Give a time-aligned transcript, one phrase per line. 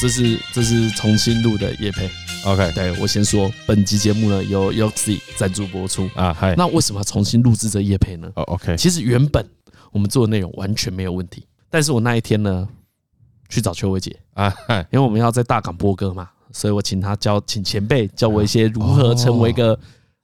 [0.00, 2.08] 这是这是重新录的业配。
[2.44, 6.32] OK，对我先说，本集节目呢由 Yoxi 赞助播出啊。
[6.32, 8.30] 嗨，那为什么要重新录制这业配呢？
[8.36, 9.44] 哦，OK，其实原本
[9.90, 12.68] 我们做的内容完全没有问题，但是我那一天呢
[13.48, 14.54] 去找邱伟姐啊，
[14.92, 19.78] 因为我们要在大港播歌嘛，所以我请他教，请前辈教我一些如何成为一个。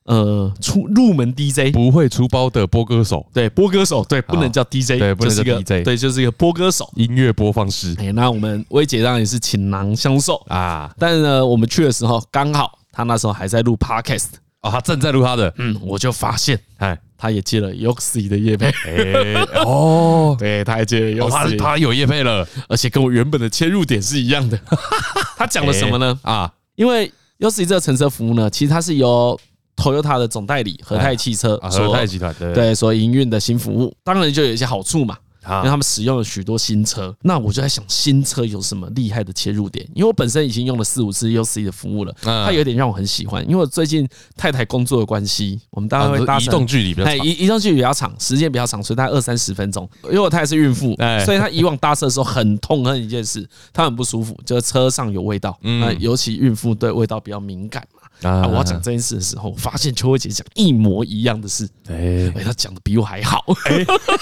[0.05, 7.95] 呃，出入门 DJ 不会出包的播歌手，对，播歌手，对，不能叫 DJ，对，不能叫 DJ，对，就是一个播歌手，音乐播放师。
[7.99, 10.37] 哎，那我们薇姐当然也是倾囊相授。
[10.49, 14.27] 啊，但是呢，我们去的时候刚好他那时候还在录 Podcast
[14.61, 24.61] 哦，他正在录他的，嗯，我就发现，哎，他也接了 Yoxi 的叶配，哎，哦， 对，他还接了 Yoxi，他有叶配了，而且跟我原本的切入点是一样的。
[25.39, 26.21] 他讲了什么呢？
[26.23, 29.39] 啊，因为 Yoxi 这个乘车服务呢，其实它是由
[29.77, 35.17] Toyota 的总代理和泰汽车，和泰集团对所营运的新服务，当然就有一些好处嘛。
[35.47, 39.87] 因为他们使用了许多新车，那我就在想新车有什么厉害的切入点？
[39.95, 43.45] 因为我本身已经用了四五次 Yoxi 的服务了，它有点让我很喜欢。
[43.45, 44.09] 因为我最近
[44.39, 49.87] 太太工作的关系，我们大概会搭移动距离比较长，移移动距离比较长，时间比较长，所以大概二三十分钟。
[50.05, 55.55] 因为我太太是孕妇，所以她以往搭车的时候很痛恨一件事，她很不舒服，就是车上有味道。
[55.61, 57.87] 那尤其孕妇对味道比较敏感。
[58.31, 58.47] 啊！
[58.47, 63.45] 我要讲这件事的时候，我发现邱伟杰讲一模一样的事，哎，他讲的比我还好。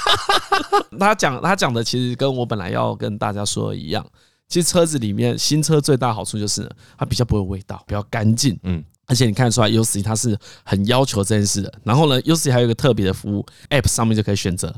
[0.98, 4.04] 他讲他讲的其实跟我本来要跟大家说的一样。
[4.48, 8.58] 其实车子里面新车最大好处就是它比较不会有味道，比较干净。
[8.64, 11.72] 嗯，而且你看得出来，Yoxi 它是很要求这件事的。
[11.82, 14.74] 然后呢，Yoxi 还有一个特别的服务，App 上面就可以选择。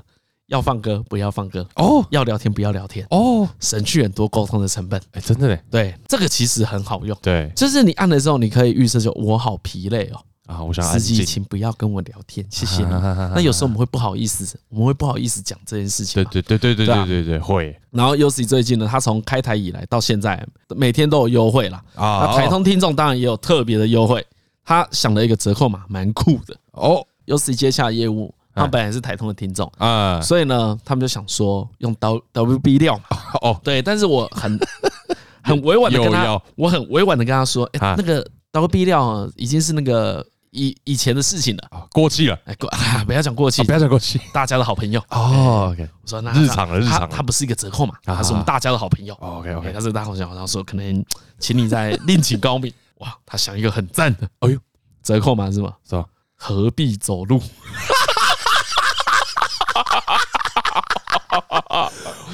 [0.48, 5.00] 要放歌，不要放歌哦；要聊天，不要聊天哦，省去很多沟通的成本。
[5.12, 7.17] 哎，真的嘞，对，这个其实很好用。
[7.23, 12.91] 对，就是你按了之后，你可以预设就我好疲累哦啊，我想司机，请不要跟我聊天， 谢谢你。
[12.91, 16.22] 那有时候我们会不好意思，我们会不好意思讲这件事情。
[16.25, 17.75] 对对对对对对对对，会。
[17.91, 20.47] 然后 Yoxi 最近呢，他从开台以来到现在，
[20.77, 21.83] 每天都有优惠啦。
[21.94, 22.27] 啊。
[22.27, 24.22] 那台通听众当然也有特别的优惠，
[24.62, 27.03] 他想了一个折扣码，蛮酷的哦。
[27.25, 28.34] Yoxi 接下业务。
[28.54, 33.04] 他本来是台通的听众啊，所以呢，他们就想说用 WB 料嘛。
[33.42, 34.59] 哦，对，但是我很
[35.42, 42.38] 很委婉的跟他，我很委婉的跟他说，哎，那个 WB 料已经是那个以以前的事情了，过气了。
[42.44, 42.70] 哎，过，
[43.06, 45.00] 不要讲过气，不要讲过气，大家的好朋友。
[45.10, 49.15] 哦，OK，我说那日常的日常，他不是一个折扣嘛，他是我们大家的好朋友。
[49.15, 51.04] OK OK，他是大家好朋友，然后说可能
[51.41, 52.72] 请你再另请高明。
[52.98, 54.59] 哇，他想一个很赞的，哎呦，
[55.03, 55.72] 折扣嘛是吗？
[55.88, 56.04] 是吧？
[56.36, 57.42] 何必走路？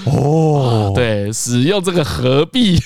[0.05, 2.78] 哦，对，使用这个何必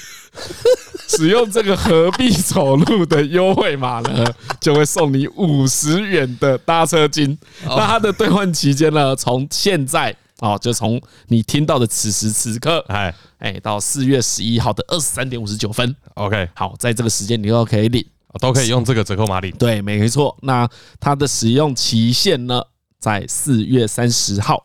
[1.09, 4.25] 使用这个何必走路的优惠码呢，
[4.61, 7.39] 就会送你五十元的搭车金。
[7.65, 15.95] 那它的兑换期间呢，从现在哦，就从你听到的此时此刻，哎哎，到四月十一号的二十三点五十九分。
[16.15, 18.05] OK，好，在这个时间你都可以领，
[18.41, 19.55] 都可以用这个折扣码领。
[19.57, 20.37] 对，没错。
[20.43, 22.61] 那它的使用期限呢，
[22.99, 24.65] 在四月三十号的。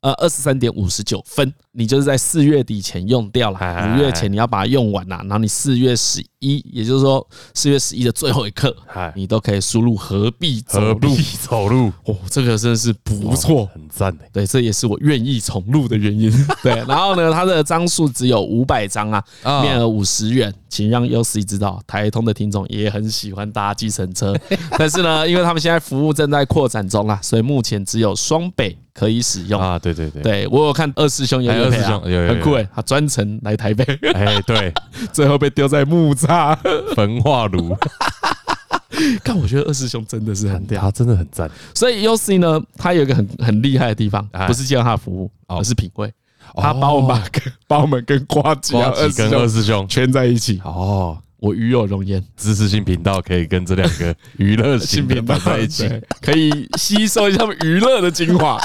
[0.00, 7.24] 呃，二十三点五十九分，你就是在四月底前用掉了，五月前你要把它用完呐，然后你四月十一，也就是说
[7.54, 8.76] 四月十一的最后一刻，
[9.14, 11.92] 你都可以输入何必何必走路。
[12.04, 16.28] 哦，这个真的是不错，很赞的，对，这也是我愿意重录的原因。
[16.64, 19.22] 对，然后呢，它的张数只有五百张啊，
[19.62, 24.36] 面额五十元，请让 Yoxi 知道，台通的听众也很喜欢搭计程车，
[24.76, 28.76] 但是呢，因为他们现在服务正在扩展中啊，所以目前只有双北。
[28.98, 29.60] 可以使用。
[29.60, 33.84] 啊，对对对，对我有看二师兄有二师兄有很酷诶，他专程来台北，
[34.14, 34.72] 哎，对，
[35.12, 36.56] 最后被丢在木栅。
[36.96, 37.76] 焚化炉。
[39.22, 41.48] 但我觉得二师兄真的是很屌，他真的很赞。
[41.74, 46.12] 所以 Yoxi 呢，他有一个很很厉害的地方，不是介绍他的服务，而是品味。
[46.54, 48.72] 他把我们跟把我们跟呱吉
[49.16, 50.60] 跟二师兄圈在一起。
[50.64, 51.18] 哦。
[51.40, 55.88] 我与有容焉，知识性频道可以跟这两个娱乐性频道在一起，
[56.20, 58.60] 可以吸收一下他们娱乐的精华。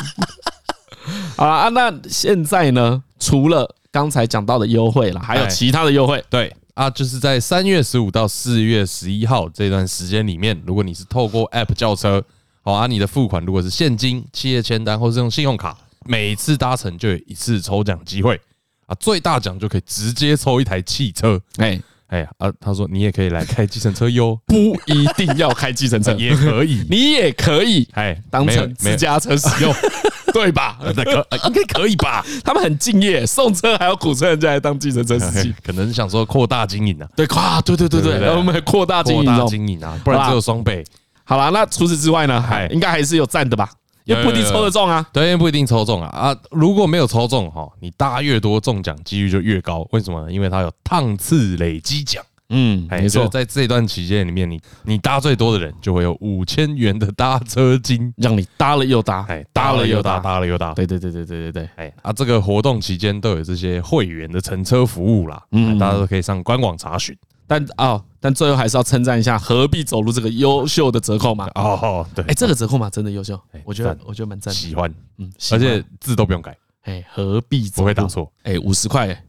[1.35, 3.03] 好啊，那现在呢？
[3.19, 6.23] 除了刚才讲到的优惠了，还有其他的优惠。
[6.29, 12.23] 对啊，就是在三月十五到四月十一号这段时间里面，如果你是透过 App 叫车，
[12.61, 18.39] 好啊，你的付款如果是现金、企业签单或是用信用卡，每次搭乘就有一次抽奖机会
[18.87, 21.39] 啊，最大奖就可以直接抽一台汽车。
[21.57, 21.81] 哎。
[22.13, 22.47] 哎呀啊！
[22.61, 24.55] 他说你也可以来开计程车哟， 不
[24.85, 29.73] 一定要开计程车 也可以，你也可以哎，当成私家车使用，
[30.31, 30.77] 对吧？
[30.95, 32.23] 那个应该可以吧？
[32.45, 37.07] 他们很敬业，送车还要苦车人家来当计程车司机，可能想说扩大经营呢。
[37.15, 40.83] 对，夸对对对对，我们扩大经营，扩大经营啊，不然只有双倍。
[41.23, 42.39] 好啦，那除此之外呢？
[42.39, 43.71] 还应该还是有赞的吧？
[44.03, 45.05] 也不一定抽得中啊。
[45.11, 46.35] 对，不一定抽中啊啊！
[46.51, 49.87] 如果没有抽中哈，你搭越多，中奖几率就越高。
[49.91, 50.31] 为什么呢？
[50.31, 52.23] 因为它有趟次累积奖。
[52.49, 60.73] 嗯，没错，在这段期间里面，你你搭最多的人就会有五千元的搭车金，让你搭了又搭，哎，搭了又搭，搭了又搭。
[60.73, 67.17] 对对对对对对对，哎啊，这个活动期间都有这些会员的乘车服务啦，嗯，大家都可以上官网查询。
[67.53, 79.23] 但哦，但最后还是要称赞一下何必走路这个优秀的折扣码哦，对，哎，这个折扣码真的优秀，我觉得我觉得蛮赞，喜欢，嗯，而且字都不用改，哎，何必不会打错，哎，五十块，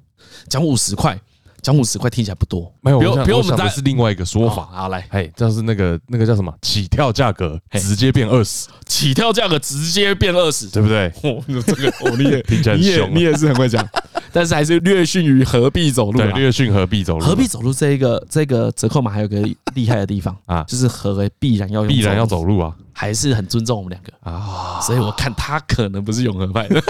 [0.49, 1.21] 讲五十块。
[1.65, 4.69] 讲五十块听起来不多，没有，比如比如我们的是另外一个说法。
[4.71, 6.53] 啊，来，哎，这是那个那个叫什么？
[6.61, 11.07] 起跳价格直接变二十，起跳价格直接变二十，对不对？
[11.25, 13.83] 哦，这个哦，你也 听起来很凶，你也是很会讲，
[14.31, 19.41] 但是还是略逊于何必走路，对，略逊何必走路，何必走路这一个这个折扣码还有个
[19.75, 24.13] 厉害的地方啊，就是何必然要用必然要走路啊，还是很尊重我们两个。
[24.31, 26.83] 啊，所以我看他可能不是永和派的。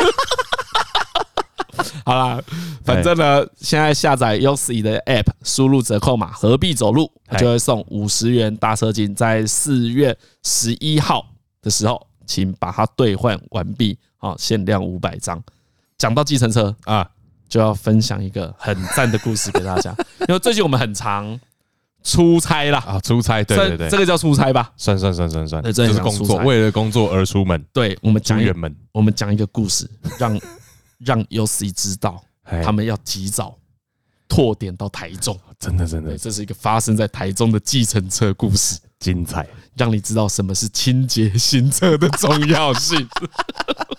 [2.05, 2.43] 好啦，
[2.85, 9.15] 反正呢，现在下载 YOSI 的 App，输入折扣码，何必走路，就会送五十元搭车金。
[9.15, 11.27] 在四月十一号
[11.63, 13.99] 的时候，请把它兑换完毕。
[14.17, 15.43] 好，限量五百张。
[15.99, 17.09] 讲到计程车啊，
[17.49, 19.95] 就要分享一个很赞的故事给大家。
[20.29, 21.39] 因为最近我们很常
[22.03, 24.73] 出差啦，啊，出差，对对对，这个叫出差吧？
[24.77, 27.63] 算算算算算，就是工作，为了工作而出门。
[27.73, 29.89] 对，我们讲远门，我们讲一个故事，
[30.19, 30.39] 让。
[30.99, 32.23] 让 YOSI 知道，
[32.63, 33.59] 他们要及早
[34.29, 35.39] 拓点到台中。
[35.59, 39.47] 真的，真的，这是一个发生在台中的计程车故事，精彩，
[39.77, 43.09] 让你知道什么是清洁行车的重要性。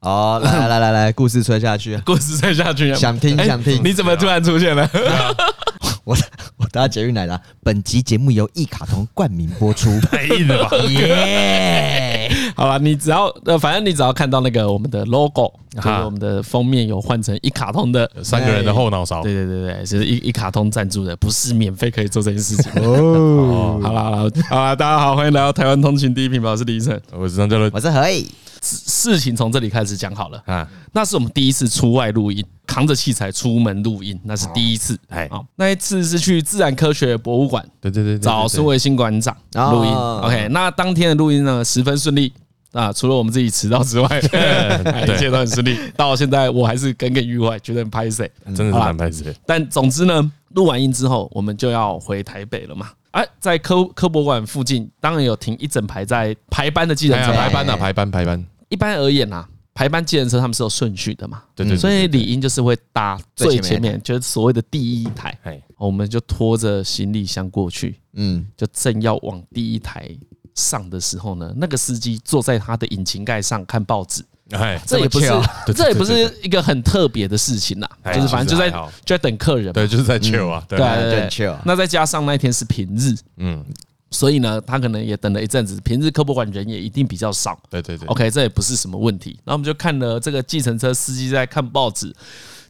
[0.00, 3.82] 好，来来来来，故事吹下去， 故事吹下去，想听想听。
[3.82, 4.88] 你怎么突然出现了？
[6.04, 6.16] 我
[6.56, 7.38] 我搭捷运来了。
[7.64, 9.90] 本集节目由一卡通冠名播出。
[10.08, 10.70] 可以的吧？
[10.88, 12.30] 耶！
[12.54, 19.20] 好了，你只要呃，反正你只要看到那个我们的 logo，就是我们的封面有换成一卡通的三个人的后脑勺。
[19.22, 22.70] 对对对对，就是一一卡通赞助的，不是免费可以做这件事情。
[22.76, 28.26] 哦，好了好了好了，大家好，欢迎来到台湾通勤第一品牌，我是李晨，我是张嘉伦，我是何以。
[28.62, 34.98] 事情从这里开始讲好了啊，那是我们第一次出外录音，扛着器材出门录音，那是第一次。
[35.08, 39.92] 哎，那一次是去自然科学博物馆，对对对，找孙维新馆长录音。
[39.92, 42.32] OK，那当天的录音呢，十分顺利
[42.72, 45.78] 啊，除了我们自己迟到之外， 一切都很顺利。
[45.96, 49.34] 到现在我还是耿耿于怀，觉得很拍谢，真的是蛮拍谢。
[49.46, 52.88] 但总之呢，录完音之后，我们就要回台北了嘛。
[53.18, 58.46] 哎，在科科博馆附近，当然有停一整排在排班的计程车，排班啊，排班排班。
[58.68, 65.36] 一般而言啊，排班计程车他们是有顺序的嘛，对对，所以理应就是会搭最前面，就是所谓的第一台。
[65.76, 70.08] 我们就拖着行李箱过去，嗯，就正要往第一台
[70.54, 74.24] 上的时候呢，那个司机坐在他的引擎盖上看报纸。
[74.50, 75.30] 哎，这也不是，
[75.74, 80.78] 这也不是一个很特别的事情啦，就是反正就在就在等客人，对，就是在 chill 啊，对。
[80.78, 83.64] 对对，那再加上那天是平日，嗯。
[84.10, 87.60] 所以呢，他可能也等了一阵子，平日科博馆人也一定比较少。
[87.68, 89.38] 对对对，OK，这也不是什么问题。
[89.44, 92.10] 然后我们就看了这个计程车司机在看报纸，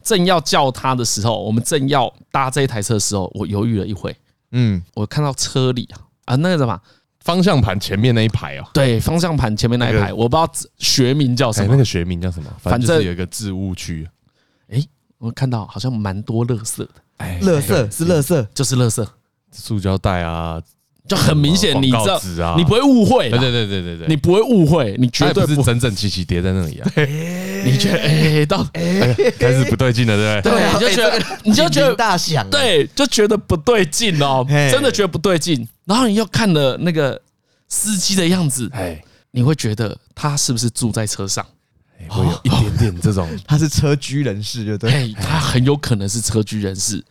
[0.02, 4.16] 正要叫他的时候，我们正要搭这一台车的时候，我犹豫了一会。
[4.50, 6.76] 嗯，我看到车里啊啊那个什么
[7.28, 12.50] 方向盘前面那一排哦，对，方向盘前面那一排，我不知道学名叫什么，那个学名叫什么？
[12.58, 14.08] 反正有一个置物区。
[14.70, 14.82] 哎，
[15.18, 19.06] 我看到好像蛮多垃圾的，哎，垃圾是垃圾，就是垃圾，
[19.52, 20.58] 塑胶袋啊。
[21.06, 26.90] 就很明显，你知道，你不会误会，对对对对对对，你不会误会，你绝对不是整整齐齐叠在那里啊！
[27.70, 28.64] 你觉得哎，到
[29.38, 30.58] 开始不对劲了，对不对？
[30.58, 35.66] 对，你就觉得你就觉得大响，对，就觉得不对劲哦，真的觉得不对劲。
[35.84, 37.20] 然后你又看了那个
[37.68, 41.44] 司机的样子，哎，你会觉得他是不是住在车上？
[42.08, 47.04] 会有一点点这种， 他是车居人士，就对，他很有可能是车居人士。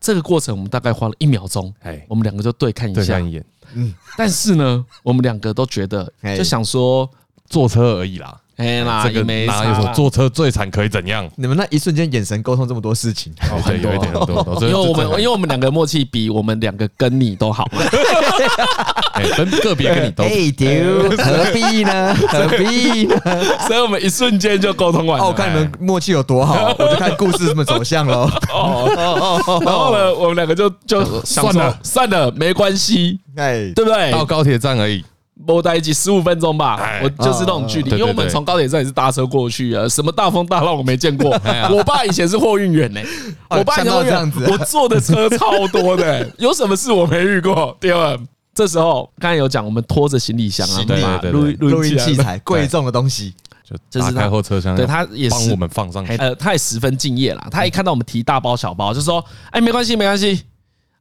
[0.00, 7.08] 这个过程我们大概花了一秒钟，哎，我们两个就对看一下，一眼，嗯，但是呢，我们两个都觉得，就想说
[7.48, 11.28] 坐车而已啦，哎，那这个没啥，坐车最惨可以怎样？
[11.36, 13.32] 你们那一瞬间眼神沟通这么多事情，
[13.66, 17.68] 对，有一点很多，因为我们因为我们两个默契比我们两个跟你都好，
[19.14, 22.14] 哎，跟个别跟你都，哎丢，何必呢？
[22.28, 23.44] 何必呢？
[23.68, 25.26] 所以我们一瞬间就沟通完了。
[25.26, 28.30] 我看你们默契有多好，我就看故事怎么走向喽。
[28.52, 34.10] 哦哦哦，然后呢，我们两个就就算了算了，没关系，哎，对不对？
[34.10, 35.04] 到高铁站而已。
[35.46, 41.30] 不待机十五分钟吧，我就是那种距离，因为我们从高铁站也是搭车过去啊，什么大风大浪我没见过。
[41.72, 43.00] 我爸以前是货运员呢，
[43.48, 47.76] 我爸以前这样子，我坐的车超多的， 有什么事我没遇过？
[47.80, 48.16] 第二，
[48.54, 53.34] 这时候刚才有讲，我们拖着行李箱啊，对对对对录音器材贵重的东西，
[53.90, 56.14] 就打开后车厢，对他也是帮我们放上去。
[56.18, 57.48] 呃，他也十分敬业啦。
[57.50, 60.42] 他一看到我们提大包小包，就说：“哎，没关系，没关系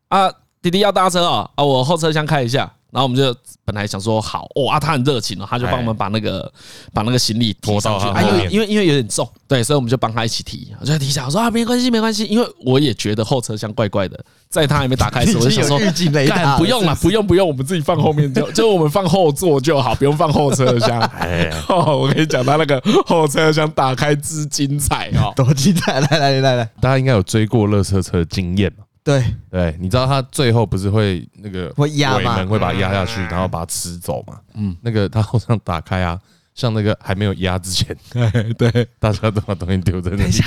[0.07, 3.33] 啊，弟弟要搭车啊，啊，我后车厢开一下。”然后我们就
[3.63, 6.51] 本来想说好哇，他很热情哦，他就帮我们把那个
[6.93, 14.19] 把那个行李拖上去，因为因为因为有点重，对，所以我们就帮他一起提，我就提一下，我说啊，没关系没关系，因为我也觉得后车厢怪怪的，
[14.49, 15.79] 在他还没打开的时候，我就 想说，
[16.27, 20.99] 干不用了，不用不用，我们自己放后面就就我们放后座就好，不用放后车厢。
[21.17, 25.99] 哎，我跟你讲，他那个后车厢打开之精彩哦，多精彩！
[26.01, 28.83] 来来来来，大家应该有追过乐车车的经验嘛？
[29.03, 34.35] 对对，你知道他最后不是会那个会压尾门会把它压下去，然后把它吃走嘛？
[34.53, 36.19] 嗯，那个他好像打开啊，
[36.53, 37.97] 像那个还没有压之前，
[38.57, 40.21] 对，大家都把东西丢在那里。
[40.21, 40.45] 等一下，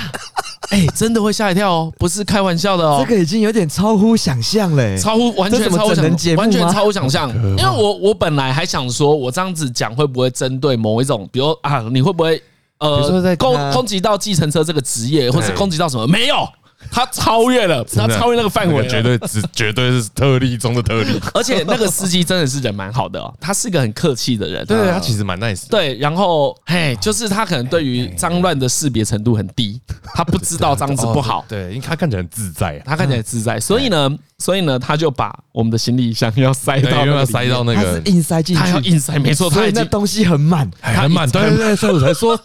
[0.69, 7.29] 哎，真的会吓一跳哦，不是开玩笑的哦，这个已经有点超乎想象了，超乎完全超乎想象，完全超乎想象。
[7.57, 12.41] 因为我我本来还想说，我这样子讲会不会针对某一种，比如啊，你会不会
[12.77, 16.07] 呃攻攻击到计程车这个职业，或是攻击到什么？
[16.07, 16.47] 没有。
[16.91, 21.19] 他超越了，他超越那个范围，绝对只绝对是特例中的特例。
[21.33, 24.65] 而且那个司机真的是人蛮好的哦，他是个很客气的人。
[24.65, 25.67] 对，他其实蛮 nice。
[25.69, 29.79] 对，然后嘿，就是他可能对于脏乱的识别程度很低，
[30.13, 31.43] 他不知道这样子不好。
[31.49, 41.29] 对，因为他看起来很自在，他看起来自在，所以呢，所以呢，他就把我们的行李箱要塞到，要塞到那个硬塞进去，他要硬塞，没错，所以那东西很满，很满。
[41.29, 42.39] 对对对，所以我才说，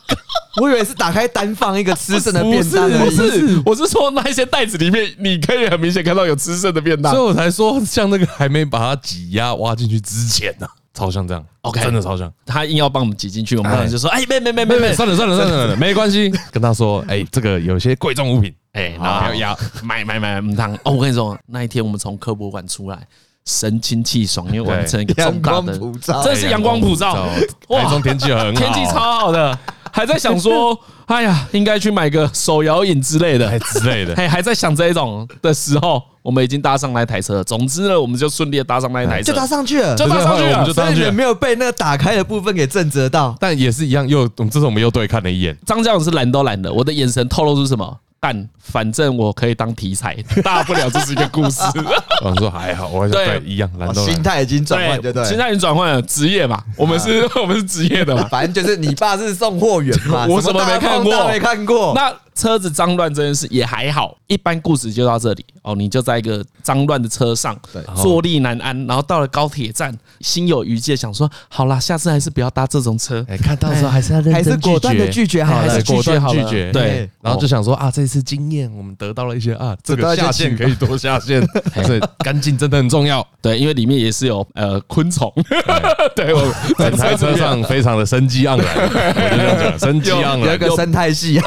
[0.56, 5.08] 我以为是打开单放一个吃剩的便当，不是，我是说那一些袋子里面。
[5.18, 12.32] 你可以很明显看到有吃剩的便当，所以我才说像那个还没把它挤压挖进去之前呢，超像这样，OK，真的超像。
[12.44, 22.98] 他硬要帮我们挤进去，我们当时就说：“哎，没没没没没，算了算了算了算了，没关系。”跟他说：“哎，这个有些贵重物品，哎，然后要买买买买汤。”哦，我跟你说，那一天我们从科博馆出来，
[23.46, 25.78] 神清气爽，因为完成一个重大的，
[26.24, 27.28] 这是阳光普照，
[27.68, 29.58] 哇，台中天气很好，天气超好的。
[29.92, 34.14] 还在想说， 哎呀，应该去买个手摇饮之类的，之类的。
[34.16, 37.42] 还还在想这一种的时候，我们已经搭上那台车。
[37.44, 41.12] 总之呢，我们就顺利的搭上那一台车，就搭上去了，就搭上去了，就搭上去了。
[41.12, 45.56] 没有被那个打开的部分给震折到，但也是一样，又，这次我们又对看了一眼。
[45.66, 47.98] 张教授是懒都懒的，我的眼神透露出什么？
[48.22, 51.62] 但反正我可以当题材， 大不了这是一个故事。
[52.22, 53.40] 我说还好，我对。
[53.46, 61.94] 一样，心态已经转换，对对，心态已经转换了，职业嘛，我们是， 我们是职业的嘛，反正就是你爸是送货员嘛，我什么没看过，没看过。
[61.94, 65.74] 那车子脏乱这件事也还好，一般故事就到这里哦。
[65.76, 67.54] 你就在一个脏乱的车上，
[67.94, 73.22] 坐立难安，然后到了高铁站，心有余悸，想说好啦，下次还是不要搭这种车。
[73.28, 76.72] 哎，看到时候还是要认真果断的拒绝好了，还是果断拒绝。
[76.72, 81.46] 对，然后就想说啊，这次经验我们得到了一些啊，这个下线可以多下线，
[81.84, 83.26] 所以干净真的很重要。
[83.42, 85.30] 对，因为里面也是有呃昆虫，
[86.16, 91.38] 对，我整台车上非常的生机盎然，我就这样讲，生机盎然，有一个生态系。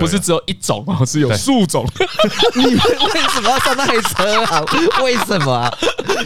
[0.00, 1.84] 不是只有一种哦，是有数种。
[2.56, 4.64] 你们为什么要上那台车啊？
[5.02, 5.72] 为什么啊？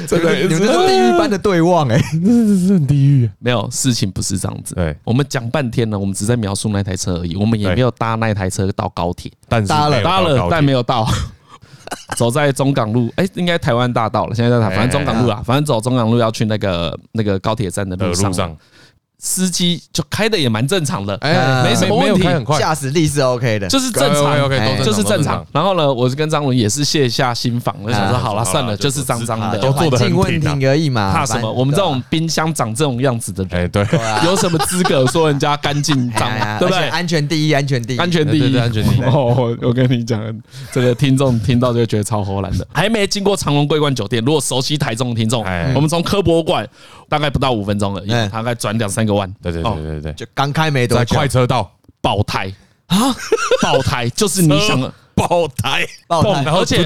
[0.06, 3.30] 这个你们这是地狱般的对望哎，真的是很地狱。
[3.38, 4.74] 没有事情不是这样子。
[4.74, 11.08] 对，我们讲半天了，我们只在描述那台车而已，我们也没有搭那台车到高铁，但是搭了搭了，但没有到。
[12.18, 14.34] 走在中港路，哎，应该台湾大道了。
[14.34, 18.54] 现在在台，反正中港路啊，反正走中港路要去那个那个高铁站的路上。
[19.20, 22.22] 司机就开的也蛮正常的，哎，没什么问题，
[22.56, 25.44] 驾驶力是 OK 的，就是正常，OK，，就是正常。
[25.52, 31.50] 然后呢，我是跟张伦也是卸下心防，我想说好了，算了，就是脏脏的，都做的很问题而已嘛，怕什么？
[31.50, 33.84] 我们这种冰箱长这种样子的人，哎，对，
[34.24, 36.30] 有什么资格说人家干净脏？
[36.60, 36.88] 对不对？
[36.88, 39.02] 安全第一，安全第一，安全第一，安全第一。
[39.02, 40.22] 哦，我跟你讲，
[40.70, 42.64] 这个听众听到就觉得超荷兰的。
[42.72, 45.44] 还没经过长隆桂冠酒店，如果熟悉台中的听众，
[45.74, 46.64] 我们从科博馆
[47.08, 49.28] 大概不到五分钟而已，大概转两三个弯。
[49.42, 49.72] 对对对。
[49.82, 51.68] 对对，就刚开没多久，在快车道
[52.00, 52.52] 爆胎
[52.86, 52.96] 啊！
[53.60, 56.78] 爆胎就是你想的爆胎，爆胎，而且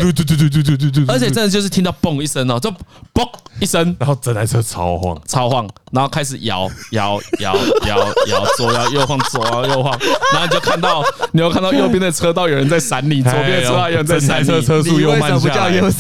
[1.07, 2.71] 而且真的就是听到嘣一声哦，就
[3.15, 3.29] 嘣
[3.61, 5.21] 一声，然后整台车超晃。
[5.27, 7.55] 超晃，然后开始摇摇摇
[7.87, 7.97] 摇
[8.27, 9.97] 摇，左摇右晃，左摇右晃，
[10.33, 15.81] 然后你就看到，你又看到右边的车道有人在闪你，左边的车道有人在闪你，车车速又慢下来。
[15.81, 15.91] 不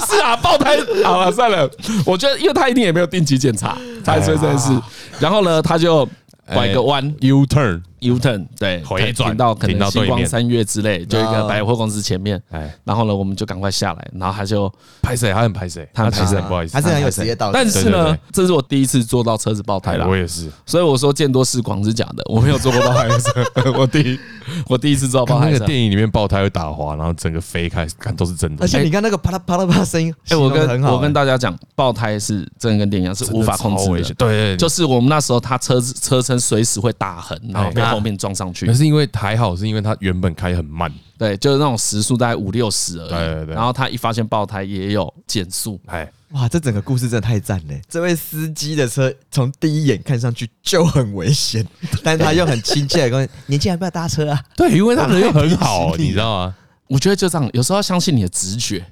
[0.00, 0.20] 是。
[0.22, 0.78] 啊，爆胎。
[1.04, 1.68] 好了算了，
[2.04, 4.70] 我觉得因为他一定也没有定期检查，才出这件事。
[5.18, 6.08] 然后呢，他就
[6.52, 12.40] 拐个弯，U turn U turn 对，回转停到可能星光三月之类，就一个百货公司前面。
[12.50, 15.32] 哎，然后呢，我们就赶快下来，然后他就拍谁？
[15.32, 15.88] 他很拍谁？
[15.94, 17.52] 他其实很不好意思，他是很有职业道德。
[17.54, 20.08] 但是呢，这是我第一次坐到车子爆胎了。
[20.08, 23.44] 我也是，所以我说见多识广是假的，我没有坐过爆胎车。
[23.78, 24.18] 我第一
[24.68, 25.52] 我第一次坐到爆胎车。
[25.52, 28.64] 那个电影里面爆胎会打滑，然后整个飞开，看都是真的。
[28.64, 34.14] 而且你看那个啪啦啪啦啪啦声音，哎，我跟我跟大家讲，爆胎是真的跟电影一样，是无法控制的。
[34.14, 38.66] 对，就是我们那时候他车子车身随时会打横，然后被后面撞上去。
[38.66, 43.10] 可是因为还好，是因为他原本开很慢，对，就是那种时速大概五六十而已。
[43.10, 43.54] 对对对。
[43.54, 47.74] 然后他一发现爆胎也有减速，哎，哇，这整个故事真的太赞了！
[47.88, 51.66] 这位司机的车从第一眼看上去就很危险，
[52.02, 54.42] 但他又很亲切的跟年轻人不要搭车啊。
[54.56, 56.54] 对，因为他人又很好， 你知道吗？
[56.88, 58.84] 我觉得就这样，有时候要相信你的直觉，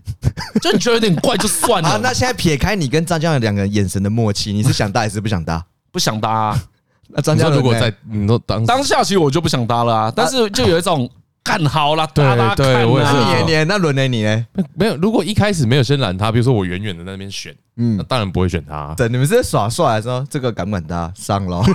[0.62, 1.88] 就你觉得有点怪就算了。
[1.90, 5.62] 啊，那现在撇开你跟张嘉伦两个人眼神的默契，你是想搭还是不想搭？
[5.90, 6.62] 不想搭啊。
[7.12, 10.12] 那张嘉伦如果在你都当当下，其实我就不想搭了啊。
[10.14, 11.10] 但是就有一种
[11.42, 12.56] 干好了，搭搭看。
[12.56, 13.12] 对，我也是。
[13.12, 14.46] 年年，那轮呢你呢？
[14.74, 14.96] 没有。
[14.96, 18.94] 如果一开始没有先拦他，比如说我远远的在那边选，嗯，那当然不会选他。
[18.96, 21.12] 对，你们是在耍帅还是说，这个敢不敢搭？
[21.16, 21.62] 上喽。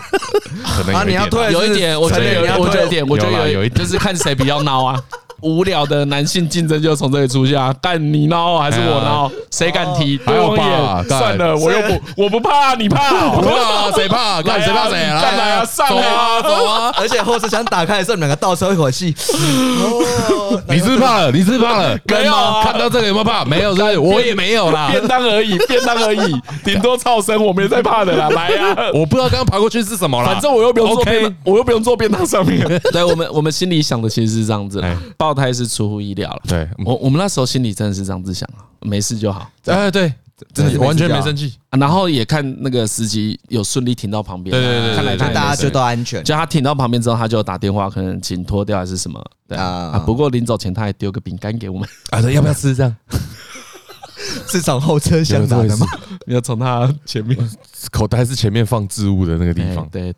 [0.77, 5.01] 可能你要退，有一点，我觉得有，我觉得有一点，我觉得有一点，就是看谁比较孬啊。
[5.45, 7.71] 无聊的男性竞争就从这里出现啊！
[7.79, 9.31] 干你孬还是我孬？
[9.51, 10.17] 谁敢提？
[10.17, 13.29] 对我也算了，我又不我不怕，你怕？
[13.29, 13.91] 不怕？
[13.91, 14.41] 谁怕？
[14.41, 14.93] 干谁怕谁？
[15.05, 15.63] 来啊！
[15.63, 16.41] 上啊！
[16.41, 16.91] 走啊！
[16.97, 19.15] 而且后车厢打开的时候，两个倒抽一口气。
[19.33, 21.31] 哦，你是怕了？
[21.31, 21.99] 你是怕了？
[22.05, 22.33] 没有
[22.63, 23.45] 看到这个有没有怕？
[23.45, 24.87] 没有，是我也没有啦。
[24.89, 28.29] 便当而已，便当而已，顶多噪声，我没在怕的啦。
[28.29, 28.75] 来啊！
[28.93, 32.65] 我不知道刚刚爬过去是什么了，反正我又不用坐便，我又不用坐便当上面。
[32.91, 34.81] 对我们，我们心里想的其实是这样子。
[35.17, 36.41] 爆胎是出乎意料了。
[36.47, 39.51] 对我，我们那时候心里真的是这样子想啊，没事就好。
[39.65, 40.11] 哎，对，
[40.53, 41.53] 真的完全没生气。
[41.71, 44.51] 然后也看那个司机有顺利停到旁边。
[44.51, 46.23] 对对对，看来大家就都安全。
[46.23, 49.23] 就他停到旁边之后，他就打电话，可能请脱掉还是什么。
[49.47, 50.01] 对啊。
[50.05, 51.87] 不过临走前他还丢个饼干给我们。
[52.11, 52.73] 啊，要不要吃？
[52.73, 52.95] 这样
[54.47, 55.85] 是从后车厢拿的吗？
[56.27, 57.37] 要从他前面
[57.91, 59.87] 口袋，是前面放置物的那个地方？
[59.89, 60.13] 对，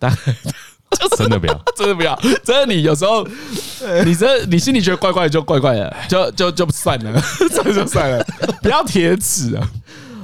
[0.90, 1.08] 但。
[1.18, 3.28] 真的不要， 真的不要，真的你有时候，
[4.06, 8.24] 你这你心里觉得怪怪的就怪怪的，就就就算了， 这就算了，
[8.62, 9.72] 不要铁齿啊，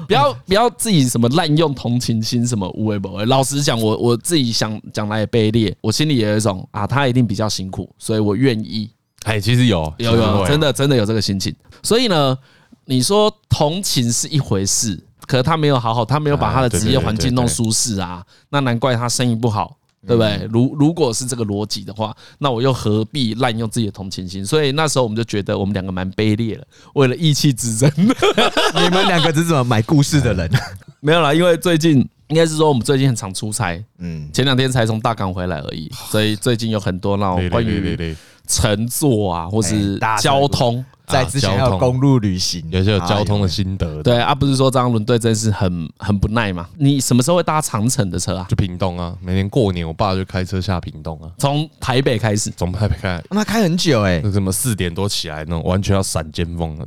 [0.08, 3.26] 不要不要自己什么滥用同情心什么无为不为。
[3.26, 8.90] 老实讲，我我自己想讲来也卑劣，我心里也有一种啊，他一定比较辛苦，所以我愿意。
[9.24, 11.54] 哎，其实有有有，真的真的有这个心情。
[11.82, 12.38] 所以呢，
[12.86, 19.78] 你说同情是一回事，可是他没有好好，他没有把他的职业环境弄舒适啊，那难怪他生意不好。
[20.06, 20.48] 对不对？
[20.52, 24.46] 如如果是这个逻辑的话，那我又何必滥用自己的同情心？
[24.46, 27.90] 所以那时候我们就觉得我们两个蛮卑劣的，为了义气之争。
[27.98, 30.50] 你们两个只是怎么买故事的人？
[31.00, 38.16] 没有啦，因为最近应该是说我们最近很常出差，嗯，前两天才从大港回来而已， 所以最近有很多那种关于
[38.48, 40.84] 乘坐啊，或是交通。
[41.06, 44.02] 在之前还有公路旅行，有些有交通的心得。
[44.02, 46.70] 对啊，不是说张伦对真是很很不耐嘛？
[46.78, 48.46] 你什么时候会搭长城的车啊？
[48.50, 56.86] 就屏东啊，每年过年我爸就开车下屏东啊，从台北开始，从台北开，那开很久哎，什么四点多起来那种，完全要闪尖峰了。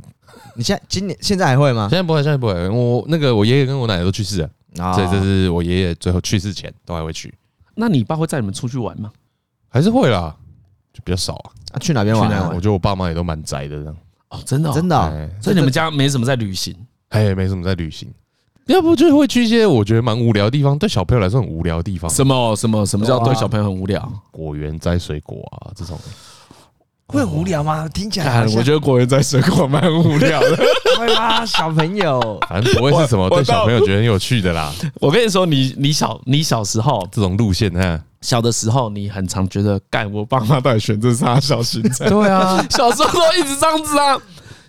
[0.54, 1.88] 你现在今年现在还会吗？
[1.90, 2.68] 现在不会，现在不会。
[2.70, 7.32] 我那个我爷爷跟我奶奶都去世了，所以这是我爷爷最后去世前都还会去。
[7.74, 9.12] 那你爸会载你们出去玩吗？
[9.68, 10.34] 还是会啦，
[10.94, 11.50] 就比较少啊。
[11.72, 12.30] 啊，去哪边玩？
[12.48, 13.96] 我觉得我爸妈也都蛮宅的这样。
[14.36, 16.74] 哦，真的，真的，所以你们家没什么在旅行，
[17.08, 18.08] 哎，没什么在旅行，
[18.66, 22.10] 要不就会去一些我觉得蛮无聊的地方，对小朋友来说很无聊的地方。
[22.10, 24.12] 什么什么什么叫对小朋友很无聊？
[24.30, 25.98] 果园摘水果啊，这种
[27.08, 27.88] 会很无聊吗？
[27.88, 30.56] 听起来，我觉得果园摘水果蛮无聊的，
[30.98, 31.46] 会吗？
[31.46, 34.72] 小朋友， 反正不会是什么对小朋友觉得很有趣的啦。
[35.00, 38.00] 我跟你说，你你小你小时候这种路线，哈。
[38.26, 42.08] 小的时候，你很常觉得干我爸妈到底选择啥小行程？
[42.08, 44.18] 对啊， 小时候都一直这样子啊。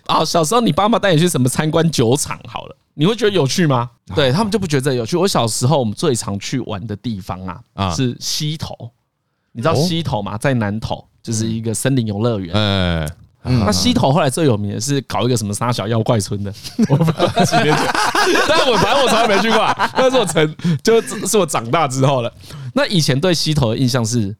[0.06, 3.90] 啊，小时候你爸妈带你去什么参观酒厂好了，你会觉得有趣吗？
[4.14, 5.16] 对他们就不觉得有趣。
[5.16, 7.40] 我小时候我们最常去玩的地方
[7.74, 8.74] 啊，是溪头。
[9.50, 10.38] 你知道溪头吗？
[10.38, 12.54] 在南投，就是一个森林游乐园。
[12.54, 13.10] 嗯，
[13.64, 16.54] 那溪头后来最有名的是搞一个什么沙小妖怪村的，
[16.88, 17.86] 我不知道几年前。
[18.48, 19.58] 但我反正我从来没去过，
[19.94, 22.32] 但是我成就是我长大之后了。
[22.74, 24.36] 那以前对溪头的印象是。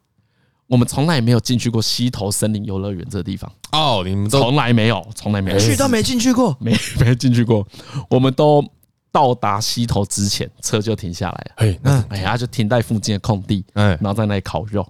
[0.69, 7.67] 我们从来也没有进去过溪头森林游乐园这个地方哦，你们从来没有，从来没有去都没进去过，没没进去过。
[8.07, 8.63] 我们都
[9.11, 11.51] 到达溪头之前，车就停下来了。
[11.55, 14.87] 哎，那哎呀，就停在附近的空地，哎，然后在那里烤肉。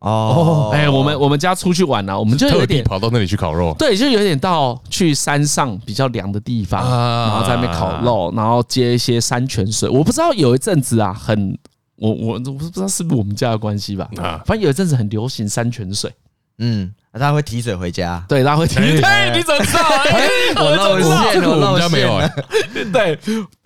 [0.00, 3.74] 哦，哎，我们我们家出去玩呢，我们就有点跑到那里去烤肉。
[3.78, 9.88] 对，就有点到去山上比较凉的地方，然后在那边烤肉，然后接一些山泉水。
[9.88, 11.58] 我不知道有一阵子啊，很。
[11.98, 14.06] 我我我不知道是不是我们家的关系吧？
[14.18, 16.12] 啊，反正有一阵子很流行山泉水。
[16.58, 18.22] 嗯，他会提水回家。
[18.28, 18.74] 对，他会提。
[18.74, 19.80] 对，你怎么知道？
[20.62, 21.00] 我露
[21.32, 22.20] 馅了，我们家没有。
[22.92, 23.18] 对，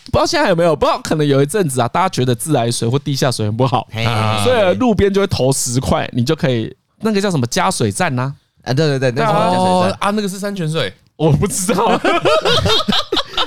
[0.06, 0.74] 不知道现在还有没有？
[0.74, 3.86] 不知道，可能有一阵子啊，大家觉得自来水或地下水很不好，
[4.44, 8.34] 所以路边就会投十块，你就可以那个叫什么加水站呐？
[8.64, 12.00] 啊，对对对，那个加水站啊，那个是山泉水，我不知道。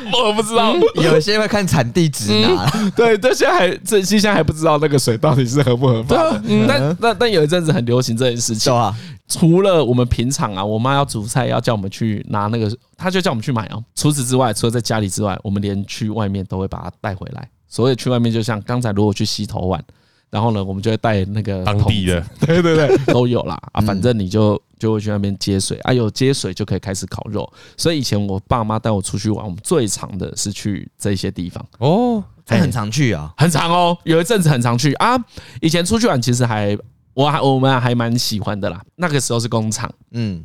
[0.25, 2.91] 我不知道，有些会看产地指南。
[2.95, 6.15] 对，但现在还这现在还不知道那个水到底是合不合法。
[6.67, 8.95] 但但但有一阵子很流行这件事情啊。
[9.27, 13.83] 除了我们平常啊，我妈要煮菜要叫我们去拿那个，她就叫我们去买哦。
[13.95, 17.49] 除此之外，除了在家里之外，我们连去外面都会把它带回来。
[17.67, 19.83] 所以去外面就像刚才如果去洗头碗，
[20.33, 24.61] 然后呢，我们就会带那个当地的， 对对对，都有啦啊，反正你就。
[24.79, 27.49] 就会去那边接水啊，有接水就可以开始烤肉。
[27.77, 33.97] 所以以前我爸妈带我出去玩，我们最常的是去这些地方哦，还很常去啊，很常哦。
[34.03, 35.17] 有一阵子很常去啊。
[35.61, 36.77] 以前出去玩其实还
[37.13, 38.83] 我还我们还蛮喜欢的啦。
[38.97, 40.43] 那个时候是工厂，嗯，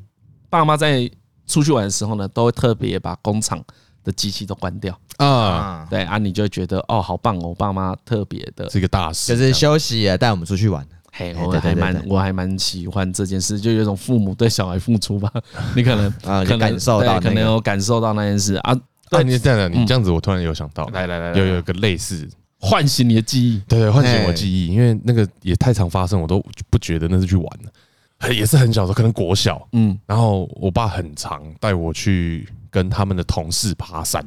[0.48, 1.11] 爸妈在
[1.48, 3.61] 出去玩的时候呢，都会特别把工厂
[4.09, 4.99] 的机器都关掉。
[5.18, 5.87] 啊。
[5.90, 10.85] 对啊，你就会觉得哦，好棒哦，我爸妈特别的是一个大事，就是休息也带我们出去玩。
[11.12, 15.31] 嘿，我还蛮我还蛮喜欢这件事，就有一种父母对小孩付出吧。
[15.77, 18.55] 你可能啊，可能感受到，可能有感受到那件事。
[18.57, 18.75] 啊。
[19.11, 22.29] 对，你这样，你这样子，我突然有想到，来来来，有有一个类似
[22.61, 34.24] 唤醒你的记忆，对对，唤醒我记忆，因为那个也太常发生，我都不觉得那是去玩了，也是很小的时候，可能国小，嗯，然后我爸很常带我去跟他们的同事爬山。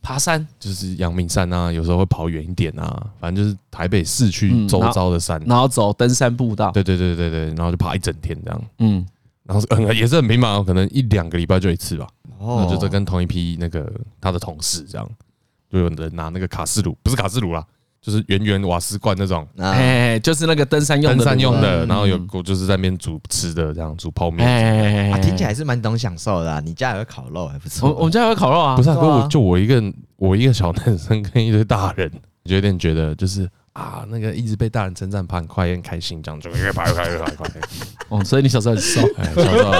[0.00, 0.46] 爬山？
[0.60, 9.04] 就是阳明山啊，有时候会跑远一点啊，反正就是台北市区周遭的山，然后走登山步道，对对对对对，然后就爬一整天这样，嗯，
[9.42, 12.06] 然后嗯也是很频繁，可能一两个礼拜就一次吧，
[12.38, 15.10] 哦，就是跟同一批那个他的同事这样，
[15.70, 17.66] 就有人拿那个卡式炉，不是卡式炉啦。
[18.00, 24.46] 就是圆圆瓦斯罐那种，哎，就是那个登山用的，登山用的，然后有就是在那边煮吃的，这样煮泡面，
[25.12, 26.60] 哎，听起来是蛮懂享受的。
[26.60, 29.82] 你家有个烤肉还不错，我我们家有个烤肉啊，不是，我就我一个
[30.16, 32.10] 我一个小男生跟一堆大人，
[32.44, 37.48] 就有点觉得就是啊，那个一直被大人称赞爬很快，也很开心，这样就越爬越快越爬越快。
[38.08, 39.00] 哦，所以你小时候很瘦，
[39.34, 39.72] 小时候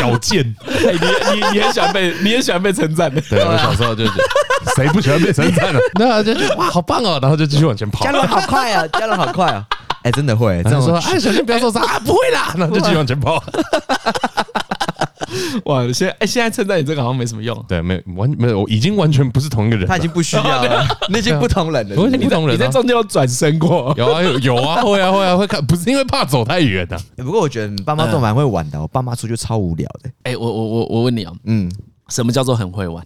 [0.00, 4.12] 矫健，你你你很喜欢被你很喜欢被称赞的，对，我小时候就是。
[4.76, 5.80] 谁不喜欢被称赞呢？
[5.98, 7.18] 那就哇，好棒哦！
[7.22, 8.04] 然后就继续往前跑。
[8.04, 9.64] 加龙好快啊， 加龙好快啊！
[10.02, 10.96] 哎，真的会这样说。
[10.98, 11.98] 哎，小心不要受伤啊！
[12.04, 13.42] 不会啦，那就继续往前跑。
[15.66, 17.64] 哇，现在哎，现在称赞你这个好像没什么用。
[17.68, 19.86] 对，没完没有，我已经完全不是同一个人。
[19.86, 21.96] 他已经不需要了， 你已经不同人了。
[21.96, 22.54] 我已经不同人。
[22.54, 23.94] 你在中间有转身过？
[23.96, 26.98] 有啊，有有 啊，会啊会啊会看，不是因为怕走太远的。
[27.16, 30.10] 不过我觉得你爸妈都蛮会玩的，我爸妈出去超无聊的。
[30.24, 31.70] 哎，我我我我问你啊，嗯，
[32.08, 33.04] 什么叫做很会玩？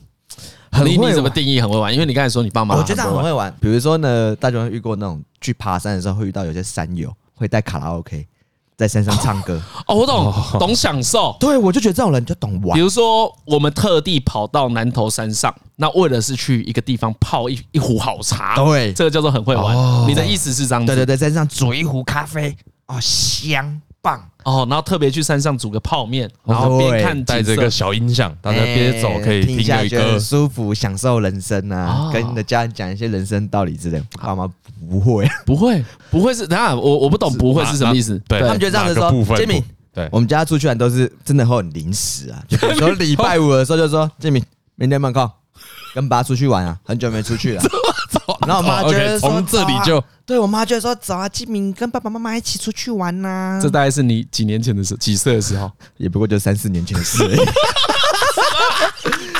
[0.84, 1.92] 你你怎么定义很会玩？
[1.94, 3.54] 因为你刚才说你爸妈，我觉得很会玩。
[3.60, 8.26] 比如说呢，大家有遇过那种去爬山的时候，会遇到有些山友会带卡拉 OK
[8.76, 9.60] 在山上唱歌。
[9.86, 11.36] 哦，我懂，懂享受。
[11.38, 12.74] 对，我就觉得这种人就懂玩。
[12.76, 18.56] 比如说，我们特地跑到南头山上，那为了是去一个地方泡一一壶好茶。
[18.56, 20.08] 对，这个叫做很会玩。
[20.08, 20.86] 你的意思是这样子？
[20.86, 22.56] 对对对，在山上煮一壶咖啡，
[22.86, 23.80] 哦，香。
[24.04, 32.10] 棒哦，然后特别去山上煮个泡面，然后边看带着个小音响，大家边走可以听一下歌，舒服，享受人生啊！
[32.12, 34.02] 跟你的家人讲一些人生道理之类。
[34.20, 34.46] 爸妈
[34.86, 36.46] 不会， 不会，不会是？
[36.46, 38.20] 等下我我不懂，不会是什么意思？
[38.28, 39.64] 对，他们觉得这样子说，建明，
[39.94, 42.42] 对，我们家出去玩都是真的会很临时啊。
[42.46, 45.30] 就比如说礼拜五的时候就说，建明，明天有空
[45.94, 47.62] 跟爸出去玩啊，很久没出去了。
[48.46, 50.02] 然后我妈觉得从这里就。
[50.26, 55.70] 对我妈就说：“走啊，金明跟爸爸妈妈一起出去玩呐。”这大概是你几年前的时候，几岁的时候？
[55.98, 57.18] 也不过就三四年前的事。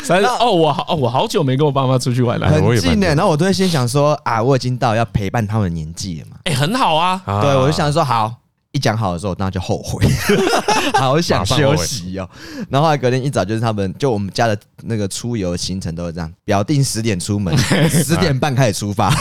[0.03, 3.07] 三哦，我好，我好久没跟我爸妈出去玩了，很近的。
[3.15, 7.23] 然后我都会先想说：“啊，我已经到要陪伴他们的年纪了嘛。”哎，很好啊。
[7.41, 8.31] 对，我就想说好。
[8.75, 10.05] 一讲好的时候，那就后悔，
[10.99, 12.29] 好想休息哦。
[12.69, 17.57] 然后后来隔天一早，就是他们就我们家的那个出游行程都是这样，表定十点出门，
[17.89, 19.15] 十点半开始出发，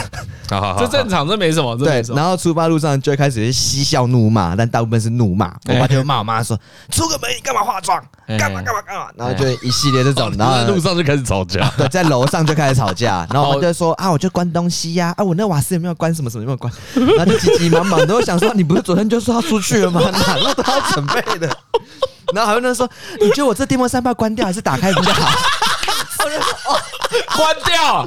[0.78, 1.78] 这正常，这没什么。
[1.78, 5.54] 对，然后出发路上就会开始嬉笑怒骂，但大部分是怒骂。
[5.68, 8.04] 我爸就会骂我妈说：“出个门你干嘛化妆？
[8.40, 11.72] 干嘛干嘛干嘛？”然后就一系列这种，然后在 路上就开始吵架。
[11.78, 16.14] 对，在楼上就开始吵架，然后我就说：“啊，我就关东西呀，啊，我那瓦斯有没有关？
[16.14, 16.72] 什么什么有没有关？”
[17.18, 21.48] 然后就急急忙忙的，我想说：“你不是昨天就说要出去了吗？” 哪路都要准备的，
[22.34, 22.90] 然后还有人说
[23.22, 25.30] ：“你觉得我这电风扇要关掉还是打开比较好？”
[26.26, 26.80] 我就说：“哦，
[27.36, 28.06] 关掉，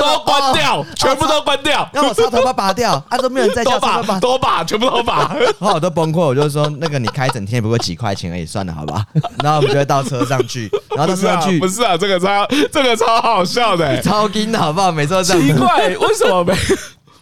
[0.00, 5.34] 都关掉，全部都关掉。”让我插头发拔掉， 他说没有人在叫，都拔，都拔，全部都拔。
[5.34, 9.04] 然 后我都崩溃，我就说：“那个你开整天不过几块钱而已，算了，好吧？”
[9.42, 14.92] 然后我们就会到车上去，然后到车上去，不是啊，这个超这个超好笑的，超惊的好不好？
[14.92, 15.42] 每次都这样。
[15.42, 16.54] 奇怪，为什么没？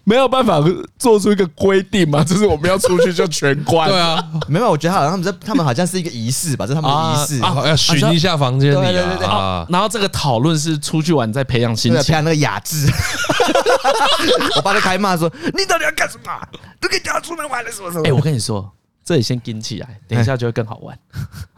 [0.04, 0.62] 没有办法
[0.98, 3.88] 做出一个规定嘛，就是我们要出去就全关。
[3.88, 7.42] 对啊，没有，我觉得好像他们在他们好像是一个仪式吧，这是他们的仪式。
[7.42, 8.82] 啊，要巡一下房间里啊。
[8.82, 12.12] 对对对对啊，然后这个讨论是出去玩在培养心情，培。
[12.12, 12.86] 养那个雅致。
[14.56, 16.32] 我爸就开骂说：“你到底要干什么？
[16.80, 18.70] 都给家出门玩了什么什么？”哎，我跟你说。
[19.04, 20.98] 这里先顶起来，等一下就会更好玩，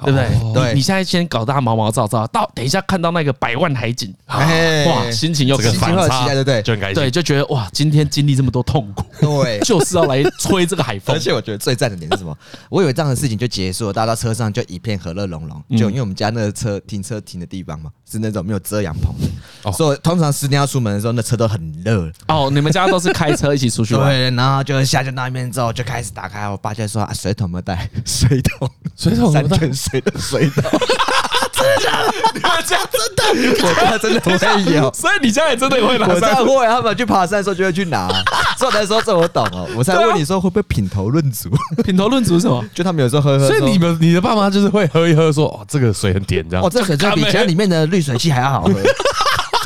[0.05, 0.53] 对不对？
[0.53, 6.63] 对，你现在先搞大毛毛躁躁，到等一下看到那个百万海景，哇，心情又这个心情会有期待，对不对？
[6.63, 11.15] 就很开心，对，就觉得哇，今天经历这么多痛苦，对， 就是要来吹这个海风。
[11.17, 12.37] 而且我觉得最赞的点是什么？
[12.69, 15.79] 我以为这样的事情就结束了，大家到车上就一片和乐融融。
[15.79, 19.15] 就因为我们家那个车停车停的地方嘛，是那种没有遮阳棚
[19.63, 22.11] 的，所以通常十点要出门的时候，那车都很热。
[22.27, 24.09] 哦，你们家都是开车一起出去玩？
[24.11, 27.89] 对，然后就下到那边之后就开始打开，我爸就说啊，水桶没有带。
[28.05, 30.63] 水桶，水桶，山泉水的水桶，
[31.53, 32.13] 真的假的？
[32.35, 33.67] 你们家真的？
[33.67, 36.07] 我家真的会有，所以你家也真的会拿。
[36.07, 38.09] 我家会，他们去爬山的时候就会去拿。
[38.59, 41.51] 所以我才说这我懂哦，我才问你说会不会品头论足？
[41.85, 42.65] 品头论足什么？
[42.75, 43.47] 就他们有时候喝喝。
[43.49, 46.65] 所以你们你的爸妈就是会喝一喝，说哦，这个水很甜，这样。
[46.65, 48.73] 哦，这水就比家里面的滤水器还要好喝。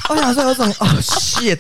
[0.09, 1.57] 我想说有种哦，shit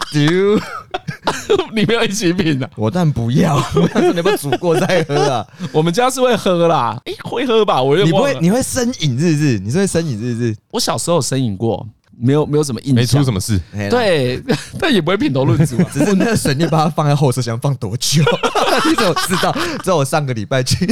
[1.75, 3.57] 你没有一起品啊，我但不要。
[3.75, 5.47] 我想说你们煮过再喝啊？
[5.73, 7.83] 我们家是会喝啦，哎，会喝吧？
[7.83, 9.59] 我你不会，你会生饮是不是？
[9.59, 10.57] 你是会生饮是不是？
[10.73, 11.87] 我小时候有生饮过，
[12.21, 13.61] 没有没有什么印象，没出什么事。
[13.73, 14.43] 对，
[14.79, 15.87] 但也不会品头论足啊。
[15.93, 18.23] 只是那个水，你把它放在后车厢放多久？
[18.89, 19.53] 你怎么知道？
[19.83, 20.87] 只有我上个礼拜去。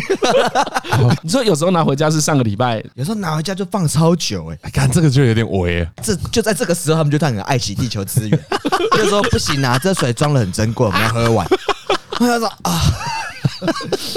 [1.22, 5.86] 你说有时候拿回家是上个礼拜，有时候拿回家就放超久哎，看这个就有点违。
[6.02, 8.40] 这就在这个时候，他们就很爱惜地球资源，
[8.96, 11.46] 就说不行啊，这水装的很珍贵，我们要喝完。
[12.20, 12.80] 我就说啊，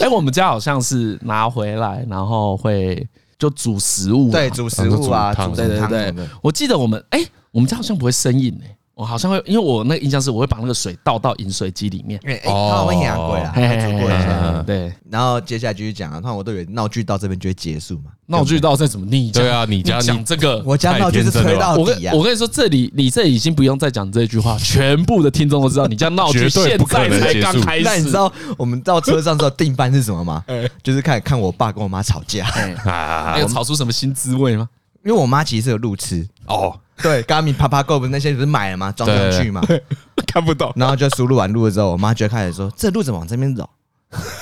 [0.02, 3.08] 哎，我们家好像是拿回来，然后会
[3.42, 6.28] 就煮食物，对，煮食物啊，煮对对对。
[6.44, 8.78] 我记得我们哎，我们家好像不会生硬哎。
[9.02, 12.20] 我好像会，因为我那个印象是，我会把那个水倒到饮水机里面。
[12.24, 13.52] 哎，他会很贵啊，
[13.84, 14.64] 煮过一下。
[14.64, 18.12] 对，然后接下来继续讲啊，那我都以为闹剧到这边就会结束嘛。
[18.28, 19.32] 闹剧到这怎么逆？
[19.32, 22.14] 对啊，你家讲这个，我家闹剧是吹到底啊。
[22.14, 27.84] 我跟你说，这里你这已经不用再讲这句话，全部的听众都知道你家闹剧现在才刚开始。
[27.84, 30.46] 那你知道我们到车上之后定班是什么吗？
[30.84, 34.70] 就是看看我爸跟我妈吵架，还有吵出什么新滋味吗？
[35.04, 36.80] 因为我妈其实是有路痴哦。
[37.02, 38.92] 对，Garmin、Papago 不是那些不是买了吗？
[38.92, 39.62] 装上去嘛，
[40.28, 40.72] 看不懂。
[40.76, 43.70] 然后就输入完路了之后，我妈就开始说：“这路怎么往这边走？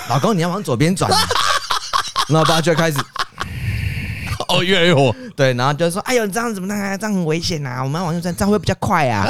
[0.10, 1.10] 老公，你要往左边转。
[2.30, 2.98] ”然后我爸就开始，
[4.48, 5.16] 哦，越来越火。
[5.36, 7.82] 对，然后就说：“哎呦，你这样怎么那这样很危险呐！
[7.84, 9.28] 我们要往右转，这样会比较快啊。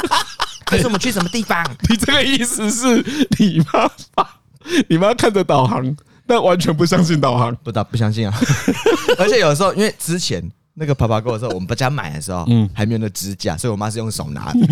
[0.65, 1.65] 可是我们去什么地方？
[1.89, 3.03] 你这个意思是
[3.37, 4.29] 你妈爸，
[4.87, 5.95] 你妈看着导航，
[6.27, 8.33] 但完全不相信导航，不打不相信啊！
[9.17, 10.49] 而且有时候因为之前。
[10.79, 14.59] 那个爬爬狗的时候，我们不家买的时候，嗯，还没有那支架，所以我妈是用手拿的。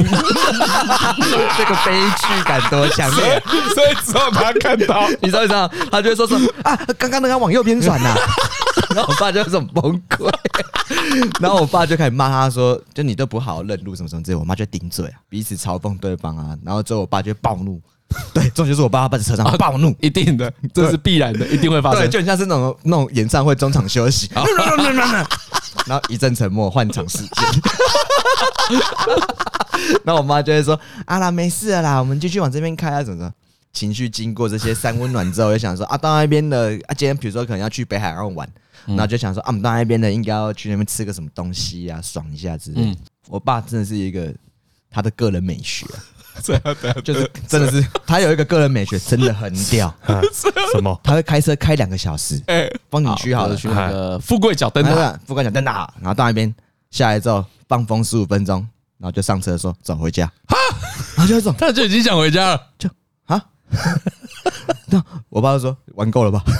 [1.57, 3.43] 这个悲剧感多强烈，
[3.75, 8.15] 所以只要他看到，你知道你知道，他就会说说啊，刚刚那个往右边转呐，
[8.95, 10.31] 然后我爸就这种崩溃，
[11.41, 17.81] 然后我爸就开始骂他说，就你都不好好认路什么什么之类，我妈就顶嘴啊，彼此嘲讽对方啊，然后之后我爸就暴怒。
[18.33, 21.99] 对，这种就是我爸爸在车上暴怒，一定的，这是必然的，一定会发生。
[21.99, 24.29] 对，就很像是那种那种演唱会中场休息，
[25.87, 27.29] 然后一阵沉默，换场时间。
[30.03, 33.33] 然后我妈就会说：“啊啦，没事了啦，我们继续往这边开啊，怎么着？”
[33.73, 38.49] 情绪经过这些三温暖之后，就想说：“啊，到那边的啊，今天比如说可能要去北海岸玩，
[38.85, 42.95] 然后就想说啊，我们到那边的应该要去那边吃个什么东西啊，爽一下之类。”
[43.29, 44.33] 我爸真的是一个
[44.89, 45.85] 他的个人美学。
[46.43, 49.93] 这样这样，就是真的是他有一个个人美学，真的很屌。
[50.73, 50.99] 什么？
[51.03, 56.53] 他会开车开两个小时，哎，风景区好的去那个富贵角灯塔，富贵角灯塔，然后到那边
[56.91, 58.59] 下来之后放风十五分钟，
[58.97, 60.25] 然后就上车说走回家。
[60.47, 60.57] 哈，
[61.15, 62.89] 然后就走，他就已经想回家了，就
[63.25, 63.43] 啊，
[64.87, 66.43] 那我爸就说玩够了吧？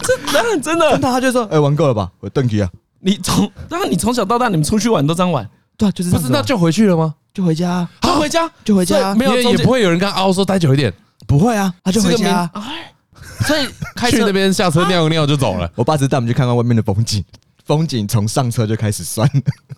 [0.00, 2.10] 真的真的，那他就说哎玩够了吧？
[2.20, 2.68] 我邓基啊，
[3.00, 5.48] 你从那你从小到大你们出去玩都这样玩？
[5.76, 7.14] 对啊，就是不是那就回去了吗？
[7.40, 8.50] 就回家，他回家？
[8.62, 10.92] 就回家，没有也不会有人跟他凹说待久一点，
[11.26, 12.50] 不会啊，他就回家。
[13.46, 15.70] 所以开去那边下车尿个尿就走了。
[15.74, 17.24] 我爸只带我们去看看外面的风景，
[17.64, 19.26] 风景从上车就开始算，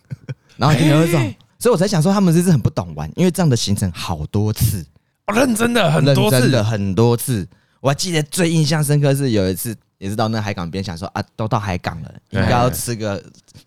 [0.59, 4.85] 然后就有一种，所以我才想说他们这是很不懂玩，因为这样的行程好多次，
[5.33, 6.51] 认真的很多次。
[6.51, 7.47] 的很多次。
[7.81, 9.77] 我还记得最印象深刻是有一次。
[9.99, 13.23] 也是到那海港边，想说啊，都到海港了，应该要吃个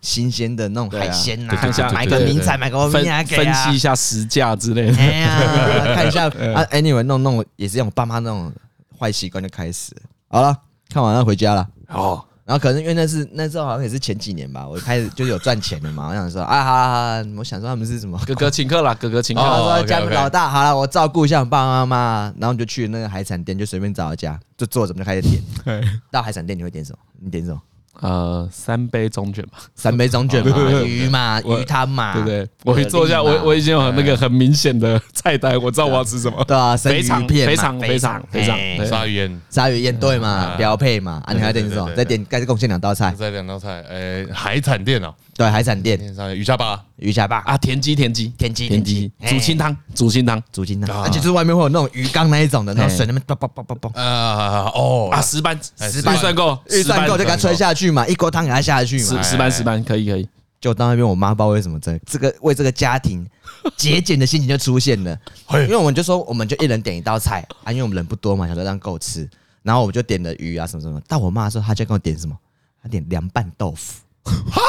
[0.06, 1.52] 新鲜的那种海鲜呐，
[1.92, 4.96] 买个名菜，买个分分析一下实价之类的。
[4.96, 5.40] 哎呀，
[5.96, 8.52] 看一下啊，anyway，弄弄也是用我爸妈那种
[8.96, 9.92] 坏习惯就开始。
[10.28, 10.56] 好了，
[10.88, 11.68] 看完了回家了。
[11.88, 16.08] 哦，然后可能因为那是那时候好像也是前几年吧，我开始就有赚钱了嘛。
[16.10, 19.42] 我想说啊，好好好，我想说他们是什么哥哥请客啦， 哥哥请客。
[19.42, 22.32] 我说家里老大，好了，我照顾一下我爸爸妈妈。
[22.38, 25.42] 然后就去那个海产店，就随便找一家，就坐着就开始点。
[26.12, 26.98] 到海产店你会点什么？
[27.20, 27.60] 你点什么？
[28.00, 32.48] 呃，三杯中卷吧，三杯中卷嘛， 鱼嘛，鱼汤嘛，对不对？
[32.64, 36.44] 我一坐下，我我已经有那个很明显的菜单，我知道我要吃什么。
[36.44, 38.56] 对啊，生鱼片，非常非常非常，
[38.86, 41.22] 鲨鱼烟，鲨鱼烟对嘛，标配嘛。
[41.24, 41.90] 啊，你还点什么？
[41.94, 43.14] 再点，再贡献两道菜。
[43.16, 45.14] 再两道菜，哎，海产店哦。
[45.36, 46.00] 对，海产店，
[46.34, 47.42] 鱼虾吧，鱼虾吧。
[47.44, 56.16] 啊，田鸡，田鸡，田鸡，田鸡，煮清汤，煮清汤，煮清汤，而且就是外面会有那种鱼缸那一种的，然后水那边啵啵啵啵啵，啊哦啊，石斑，石斑。
[56.16, 60.26] 算够，预算够就给它吹下去嘛，一锅汤给它下去嘛，石斑石斑可以可以，
[60.58, 63.28] 就到那边，我妈不知道为什么这这个为这个家庭
[63.76, 65.14] 节俭的心情就出现了，
[65.52, 69.28] 因为我们就说我们就一人点一道菜啊，因为我们人不多嘛，想说让够吃，
[69.62, 72.34] 然后我们就点了鱼啊什么什么，到我妈的时候，她就跟我点什么，
[72.82, 74.00] 她点凉拌豆腐。
[74.24, 74.60] 哈，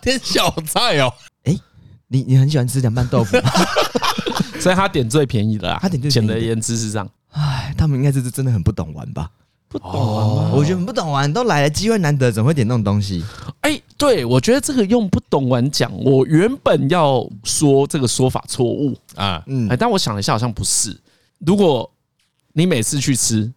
[0.00, 1.12] 点小菜哦。
[1.44, 1.56] 哎，
[2.08, 3.50] 你你很喜欢吃凉拌豆腐吗？
[4.60, 5.78] 所以他点最便宜的啦。
[5.80, 7.08] 他点最简而言之是这样。
[7.30, 9.30] 哎，他们应该是真的很不懂玩吧？
[9.68, 10.52] 不懂玩吗？
[10.54, 13.24] 我觉得不懂玩，都来了，机会难得，怎么会点那种东西？
[13.62, 20.94] 哎，对，我觉得这个用不懂玩讲，我原本要说这个说法错误啊，嗯，哎，但我想了一下，好像不是。
[21.38, 21.90] 如果
[22.52, 23.50] 你每次去吃，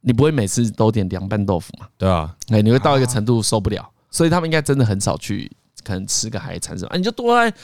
[0.00, 1.86] 你不会每次都点凉拌豆腐嘛？
[1.98, 3.86] 对啊，哎，你会到一个程度受不了。
[4.10, 5.50] 所以他们应该真的很少去，
[5.84, 7.54] 可能吃个海产什么，你就多带，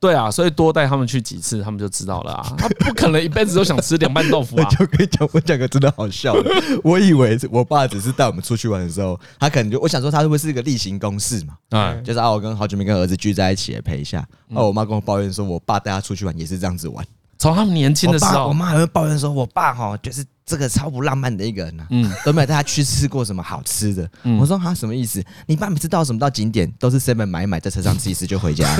[0.00, 2.52] 对啊，所以多带他们去几次，他们就知道了啊。
[2.58, 4.68] 他不可能一辈子都想吃凉拌豆腐啊。
[4.76, 6.50] 就跟你讲，我讲个真的好笑的，
[6.82, 11.54] 我以为我爸只是带我们出去玩的时候，他可能就我想说他会不会是一个例行公事嘛？
[11.70, 14.26] 嗯，就是啊，我跟好久没跟儿子聚在一起陪一下。
[14.50, 17.04] 哦，我妈跟我抱怨说，我爸带他出去玩也是这样子玩。
[17.38, 24.08] 从他们年轻的时候，我妈还会抱怨说，我爸哈就是这个超不浪漫的一个人呐，嗯，都没有带他去吃过什么好吃的。
[24.38, 25.24] 我说他什么意思？
[25.46, 28.68] 你爸每次到什么到景点都是 seven 买一买，在车上吃一吃就回家。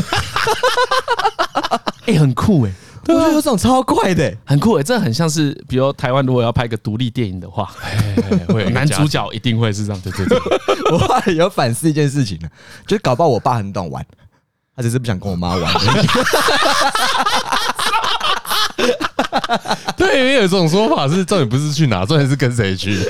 [2.07, 2.73] 哎，很酷哎，
[3.07, 7.73] 我觉得有这种超快的，很酷哎，这很像是，比如台湾如果要拍个独立电影的话，
[8.53, 10.01] 会男主角一定会是这样。
[10.03, 10.39] 对对对，
[10.93, 12.49] 我后来有反思一件事情呢，
[12.87, 14.05] 就是搞不好我爸很懂玩，
[14.77, 15.73] 他只是不想跟我妈玩。
[19.97, 22.99] 对，因为有这种说法是重点不是去哪，重点是跟谁去。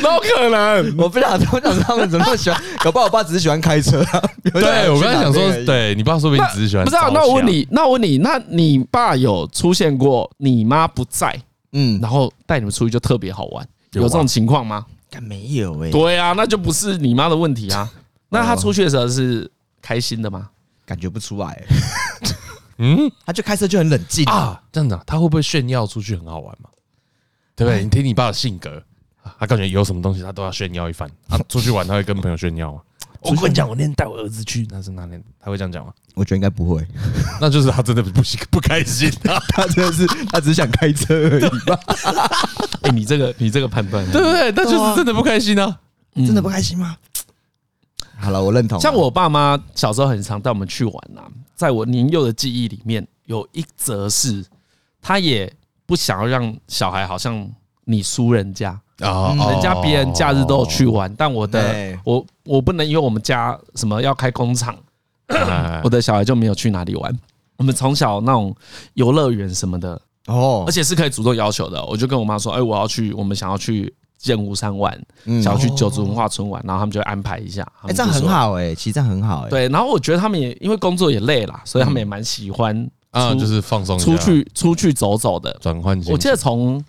[0.00, 0.96] 怎么可能？
[0.98, 2.60] 我不想，我想他们怎么喜欢？
[2.82, 4.04] 搞不好我爸只是喜欢开车。
[4.52, 6.84] 对，我刚才想说，对你爸说不定只是喜欢。
[6.84, 11.40] 不是啊，那我问你，那我问你，那你爸有出现过你妈不在，
[11.72, 14.84] 嗯，然后带你们出去就特别好玩，有这种情况吗？
[15.20, 15.90] 没有哎。
[15.90, 17.88] 对啊，那就不是你妈的问题啊。
[18.30, 19.48] 那他出去的时候是
[19.80, 20.48] 开心的吗？
[20.84, 21.62] 感觉不出来，
[22.78, 26.68] 嗯，他就开车就很冷静啊，这样子，他会不会炫耀出去很好玩嘛？
[27.54, 27.82] 对不对？
[27.84, 28.82] 你听你爸的性格，
[29.38, 31.08] 他感觉有什么东西他都要炫耀一番。
[31.28, 32.80] 他 出去玩他会跟朋友炫耀吗？
[33.20, 35.22] 我跟你讲，我那天带我儿子去，那是哪天？
[35.38, 35.92] 他会这样讲吗？
[36.14, 36.84] 我觉得应该不会，
[37.40, 39.08] 那就是他真的不不不开心，
[39.54, 41.78] 他真的是他只想开车而已吧？
[42.82, 44.50] 哎，你这个你这个判断对不对？
[44.52, 45.78] 那就是真的不开心啊，
[46.16, 46.96] 真的不开心吗？
[48.18, 48.80] 好了，我认同。
[48.80, 51.22] 像我爸妈小时候很常带我们去玩呐，
[51.62, 54.44] 在我年幼的记忆里面，有一则是，
[55.00, 55.48] 他也
[55.86, 57.48] 不想要让小孩好像
[57.84, 64.76] 你输人家啊，人家别人假日都有去玩，但我的我我不能因为我们家什么要开工厂，
[65.84, 67.16] 我的小孩就没有去哪里玩。
[67.58, 68.52] 我们从小那种
[68.94, 73.94] 游乐园什么的哦，而且是可以主动要求的，我就跟我妈说，哎，我要去，我们想要去。
[74.22, 74.96] 剑湖山玩，
[75.42, 77.66] 想要去九族文化村玩，然后他们就会安排一下。
[77.82, 79.50] 哎，这样很好哎，其实这样很好哎。
[79.50, 86.00] 对，然后我觉得他们也因为工作也累了，所以他们也蛮喜欢啊，就是放松出去出去走走的转换。
[86.06, 86.82] 我记得从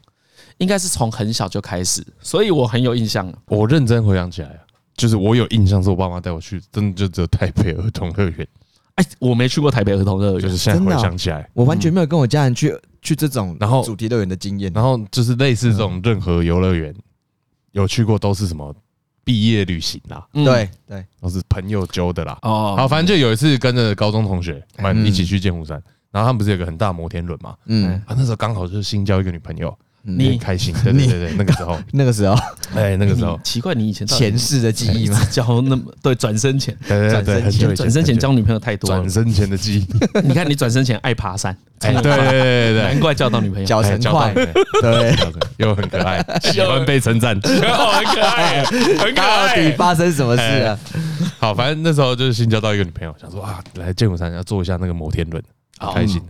[0.60, 3.34] 应该是从很小就开始，所以我很有印象。
[3.48, 4.62] 我认真回想起来啊，
[4.96, 8.48] 就是我有印象是我爸妈带我去，真的就只有台北儿童乐园。
[8.96, 16.94] 哎，我没去过台北儿童乐园，就是现在回想起来，我完全没有跟我家人去去这种然后主题乐园的经验，然后就是类似这种任何游乐园。
[17.74, 18.74] 有去过都是什么
[19.24, 22.38] 毕业旅行啦，对对，都是朋友揪的啦。
[22.42, 25.82] 哦，好，反正就有一次跟着高中同学，们一起去剑湖山，
[26.12, 27.56] 然后他们不是有个很大摩天轮嘛？
[27.66, 32.36] 嗯，啊，那时候刚好就是新交一个女朋友，你开心，对对对，那个时候， 那个时候，
[32.76, 35.20] 哎，那个时候，奇怪，你以前前世的记忆吗？
[35.32, 39.88] 交那么对，转身前，对对对，转身前交女朋友太多，转身前的记忆。
[40.22, 41.56] 你看你转身前爱爬山。
[41.80, 44.34] 对对对对，难怪交到女朋友，脚程快，
[44.82, 45.16] 对，
[45.58, 49.48] 又很可爱，喜欢被称赞，很可爱，很可爱。
[49.48, 50.80] 到底发生什么事啊？
[51.40, 55.44] 好，反正那时候就是新交到一个女朋友，想说啊，来剑湖山要坐一下那个摩天轮，
[55.78, 56.22] 好开心。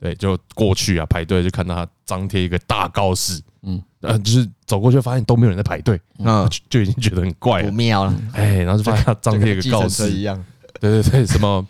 [0.00, 8.14] 对，就过去啊，排队就看到他张贴一个大告示，嗯，呃，就是走过去发现都没有人在排队，嗯，就 就已经觉得很怪了，不妙了。
[8.32, 10.10] 哎，然后就发现他张贴一个告示。
[10.14, 10.44] 一样，
[10.80, 11.66] 对对对，什么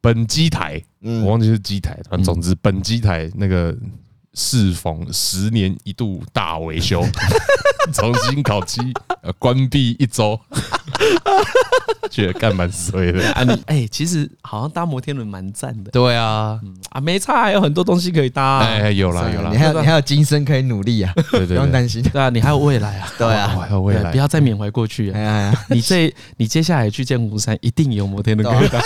[0.00, 3.76] 本机台，我忘记是机台，反正总之本机台那个。
[4.36, 7.02] 适逢十年一度大维修，
[7.92, 8.80] 重新烤漆，
[9.22, 10.38] 呃，关闭一周，
[12.10, 13.42] 觉得干蛮衰的啊！
[13.42, 15.90] 你哎，其实好像搭摩天轮蛮赞的。
[15.90, 16.60] 对啊，
[16.90, 18.58] 啊，没差，还有很多东西可以搭。
[18.58, 22.02] 哎，有啦有啦，你还有你还有今生可以努力啊，对对，不用担心。
[22.02, 25.52] 对啊，你还有未来啊， 对啊，还有未来，不要再缅怀过去啊。
[25.70, 28.80] 你这你接下来去剑湖山，一定有摩天轮可以搭。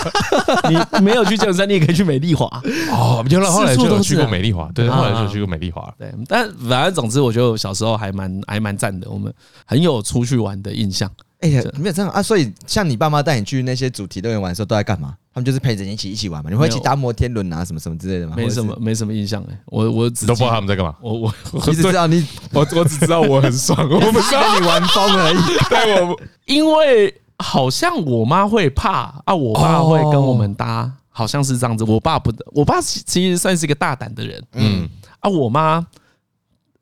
[0.69, 2.45] 你没有去剑湖山，你也可以去美丽华
[2.91, 3.23] 哦。
[3.29, 5.40] 原来后来就有去过美丽华，对，后来就去。
[5.41, 9.33] 就美丽华，对，但反正总之，我觉得我小时候还蛮还蛮赞的，我们
[9.65, 11.09] 很有出去玩的印象。
[11.39, 15.15] 哎呀，没有这样啊，所以像你爸妈带你去那些主题乐园玩的时候，都在干嘛？
[15.33, 16.51] 他们就是陪着你一起一起玩嘛？
[16.51, 18.35] 你会一起搭摩天轮啊，什么什么之类的吗？
[18.37, 20.95] 没什么，没什么印象哎，我我只都不知道他们在干嘛。
[21.01, 22.23] 我我我 只知道你，
[22.53, 25.37] 我我只知道我很爽， 我不知道你玩疯而已。
[25.67, 31.83] 对，我因为好像我妈会怕啊，我爸会跟我们搭，好像是这样子。
[31.85, 34.87] 我爸不，我爸其实算是一个大胆的人，嗯
[35.21, 35.87] 啊，我妈。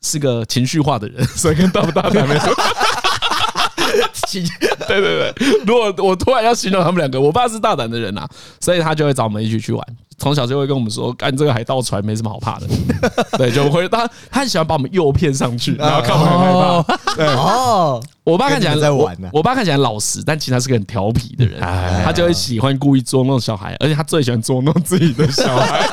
[0.02, 2.54] 是个情绪化的人， 所以跟大不大胆没错。
[4.88, 5.34] 对对对，
[5.66, 8.26] 如果我突然要形容他们两个，我爸是大胆的人呐，
[8.62, 9.86] 所以他就会找我们一起去玩。
[10.18, 12.68] 从小就会跟我们说，干这个海盗船没什么好怕的。
[13.38, 17.16] 对，就会他他很喜欢把我们诱骗上去，然后看我们害怕。
[17.16, 19.30] 对哦，我爸看起来在玩呢。
[19.34, 21.60] 我爸看起来老实，但其实他是个很调皮的人，
[22.06, 25.86] 他就会喜欢故意捉弄小孩，而且他最喜欢捉弄自己的小孩。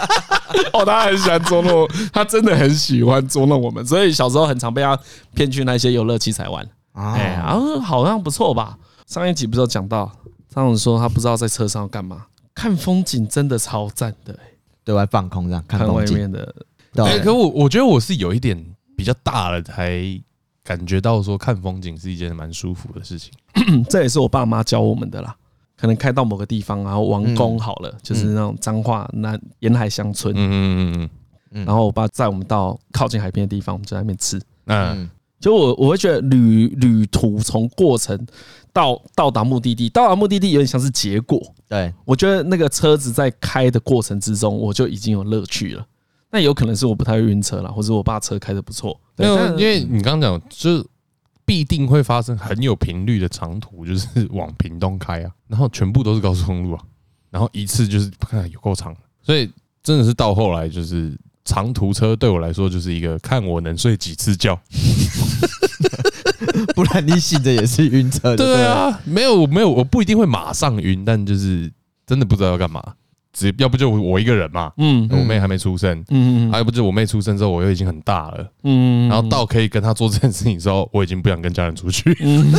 [0.73, 4.99] 哦，他很喜欢捉弄，他真的很喜欢捉弄我们，所以小时候很常被他
[5.35, 6.67] 骗去那些游乐器材玩。
[6.93, 8.79] 哎，然后好像不错吧？
[9.07, 10.11] 上一集不是有讲到，
[10.49, 14.39] 张总说他不知道在车上要干嘛，看风景真的超赞的，
[14.85, 16.55] 对外放空这样看外面的。
[16.97, 18.65] 哎，可我我觉得我是有一点
[18.97, 20.01] 比较大了，才
[20.65, 23.33] 感觉到说看风景是一件蛮舒服的事情。
[23.89, 25.37] 这也是我爸妈教我们的啦。
[25.77, 30.35] 可能开到某个地方，然后完工好了，就是那种彰化那沿海乡村。
[30.35, 31.11] 嗯嗯嗯
[31.53, 34.41] 嗯，然后我爸载我们到靠近海边的地方，我们就在那边吃。
[34.67, 35.09] 嗯，
[35.39, 38.19] 就我我会觉得旅旅途从过程
[38.73, 41.41] 到到达目的地，到达目的地有点像是结果。
[41.69, 45.87] 对，我觉得那个车子在开的过程之中，我就已经有乐趣了。
[46.31, 48.99] 那有可能是我不太会晕车了，或者我爸车开的不错。
[49.17, 50.85] 没有，因为你刚刚讲就是。
[51.47, 56.83] 必定会发生很有频率的长途，就是往屏东开啊，然后全部都是高速公路啊，
[57.31, 59.49] 然后一次就是看有够长，所以
[59.83, 64.61] 真的是到后来就是长途车对我来说就是一个看我能睡几次觉，
[66.75, 68.37] 不然你醒着也是晕车的。
[68.37, 71.73] 对啊，没有没有，我不一定会马上晕，但就是
[72.05, 72.83] 真的不知道要干嘛。
[73.37, 82.51] 只要不就我一个人嘛，嗯，我妹还没出生，嗯嗯，还有不就我妹出生之后，我又已经很大了，嗯，然后到可以跟她做这件事情时候，我已经不想跟家人出去，嗯，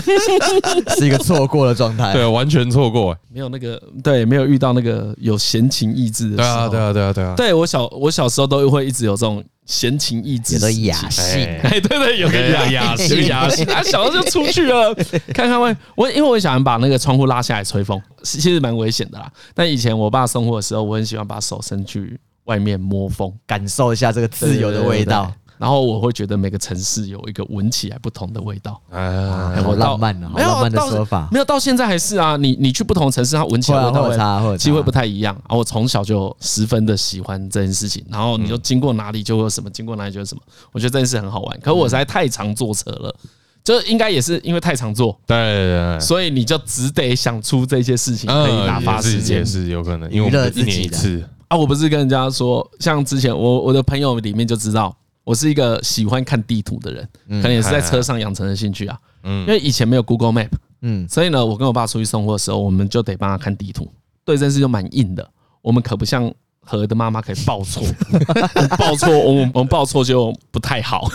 [0.95, 9.43] 是一个错过的状态，对，完全错过，没有那个，对，没有遇到那个有闲情逸致的，对啊，对啊，对啊，对啊，对我小我小时候都会一直有这种。
[9.68, 13.28] 闲情逸致的雅兴，哎， 对对，有个雅雅兴。
[13.28, 14.95] 雅兴，他小时候就出去了，
[15.36, 15.76] 看看外。
[15.93, 19.30] 我因为我很喜欢把那个窗户拉下来吹风，其实蛮危险的啦。
[19.53, 25.32] 但以前我爸送货的时候，我很喜欢把手伸去外面摸风，感受一下这个自由的味道。
[25.58, 31.28] 然后我会觉得每个城市有一个闻起来不同的味道，啊，好浪漫啊，好浪漫的说法。
[31.32, 35.55] 没有到现在还是啊，你你去不同城市，它闻起来味道会机会不太一样啊。
[35.55, 40.41] 我从小就十分的喜欢这件事情，然后你就经过哪里就会有什么，经过哪里就有什么。
[40.72, 43.16] 我觉得这件事很好玩，可我实在太常坐车了，
[43.64, 51.58] 就应该也是因为太常坐，对对，所以你就只得想出这些事情可以打发时间，是有可能，因为我们一年一次啊。
[51.58, 54.95] 我不是跟人家说，像之前我我的朋友里面就知道。
[55.28, 57.09] 我是一个喜欢看地图的人，
[57.41, 58.97] 可能也是在车上养成的兴趣啊。
[59.23, 60.47] 嗯，因为以前没有 Google Map，
[60.84, 63.91] 嗯，所以呢，我跟我爸出去送货的时候，我们就得帮他看地图。
[64.23, 65.30] 对这件事就蛮硬的。
[65.61, 67.84] 我们可不像何的妈妈可以报错，
[68.80, 71.09] 报错我们我们报错就不太好，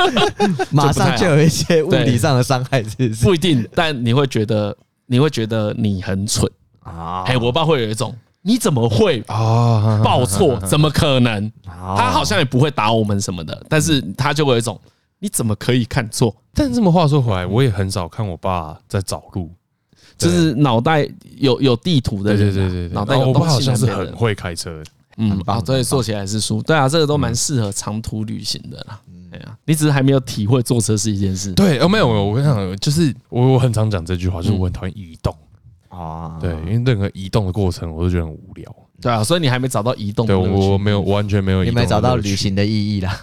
[0.70, 3.24] 马上就有一些物理上的伤害，是不是？
[3.24, 4.76] 不一定，但你会觉得
[5.06, 6.46] 你会觉得你很蠢
[6.80, 7.22] 啊。
[7.26, 8.14] 哎，我爸会有一种。
[8.46, 10.56] 你怎么会啊报错？
[10.64, 11.52] 怎么可能？
[11.64, 14.80] 他好像也不会打我们什么的，但是他就会有一种
[15.18, 16.32] 你怎么可以看错？
[16.54, 19.50] 但这么话说回来，我也很少看我爸在找路，
[20.16, 23.42] 就是脑袋有有地图的人，对对对对，脑袋有东西的人。
[23.42, 24.80] 我爸好像是很会开车，
[25.16, 26.62] 嗯，啊，所以坐起来是舒服。
[26.62, 29.00] 对啊，这个都蛮适合长途旅行的啦。
[29.28, 31.52] 对啊，你只是还没有体会坐车是一件事。
[31.54, 35.34] 对，哦，没有没有，我跟你讲，就是我我很常讲这句话，就是我很讨厌移动。
[35.98, 38.74] 啊，对，因为任何移动的过程我都觉得很无聊。
[39.00, 40.26] 对啊，所以你还没找到移动？
[40.26, 43.20] 对，我我没有完全没有，你没找到旅行的意义啦。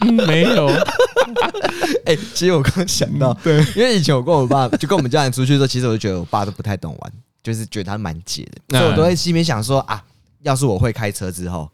[0.26, 0.66] 没有。
[2.06, 10.02] 哎，其实我刚想到，对，因为以前我跟我爸就跟我们家人出去的时候，其实我就觉得我爸都不太懂玩，就是觉得他蛮结的，所以我都在心里想说啊，
[10.42, 11.68] 要是我会开车之后。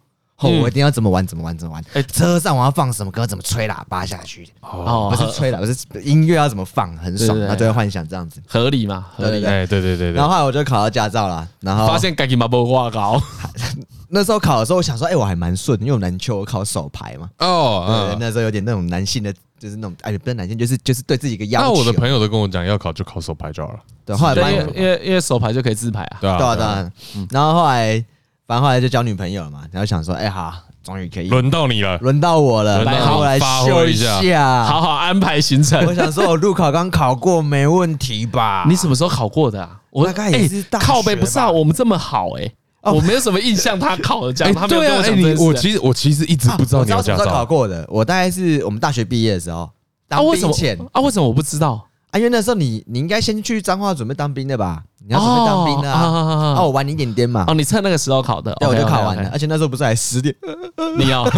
[0.45, 1.84] 后我一定要怎么玩怎么玩怎么玩。
[1.95, 4.49] 哎，车上我要放什么歌，怎么吹喇叭下去。
[4.61, 7.38] 哦，不是吹喇叭， 是音乐要怎么放，很爽。
[7.49, 9.07] 他就会幻想这样子，合理嘛？
[9.16, 9.45] 合理。
[9.45, 10.12] 哎，对对对对。
[10.12, 13.20] 然后后来我就考到驾照了，然后发现赶紧把波挂高。
[14.11, 17.28] 那时候考的时候，我想说，哎，我还蛮顺，因为我篮球我考手牌嘛。
[17.38, 21.66] 哦，对，那时候有点那种男性的，就是那种哎，不是男性，就是就是对自己一个要求。
[21.66, 23.80] 那我的朋友都跟我讲，要考就考手排就好了。
[24.05, 26.18] 对，后来因为因为因为手牌就可以自牌啊。
[26.20, 26.92] 对啊，对啊。
[27.30, 28.05] 然后后来，
[28.47, 30.53] 反正后来就交女朋友了嘛，然后想说，哎，好。
[30.84, 35.82] 终于可以轮到你了，轮到我了，来，我来秀一下，好好安排行程。
[35.86, 38.66] 我想说，我路考刚考过，没问题吧？
[38.68, 39.80] 你什么时候考过的啊？
[39.88, 41.51] 我大概也是靠背，不是啊？
[41.51, 45.18] 我们这么好哎，我没有什么印象，他考的这样，他没有跟我讲。
[45.18, 49.70] 你我其实我其实一直不知道你有驾照考过的，我大概是我们大学毕业的时候
[50.07, 51.01] 当兵前啊？
[51.01, 52.18] 为什么我不知道啊？
[52.18, 54.82] 因为那时候你你应该先去彰化准备当兵的吧？
[55.07, 56.55] 你要准备当兵的啊？
[56.59, 57.45] 哦，我晚你一点点嘛。
[57.47, 59.29] 哦，你趁那个时候考的，对，我就考完了。
[59.33, 60.35] 而且那时候不是还十点？
[60.99, 61.25] 你要？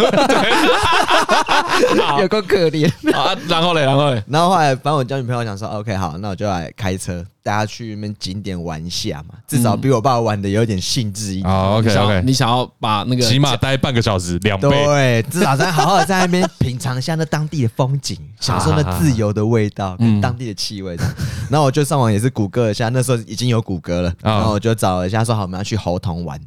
[2.19, 3.35] 有够可怜 啊！
[3.47, 11.49] 然后嘞，然后嘞，然后后来，反正我交女朋友想说，OK，好，那我就来开车带她去那边景点玩一下嘛，至少比我爸玩的有点兴致一点。
[11.49, 14.67] 哦，OK，OK，你想要把那个起码待半个小时， 两倍。
[14.69, 20.97] 对，至少在好好在那边品尝一下那当地的风景， 享受那自由的味道跟当地的气味。
[21.49, 24.13] 然后我就上网也是谷歌一下，那时候已经有谷歌了。
[24.21, 26.37] 然后我就找了一下，说好我们要去猴童玩。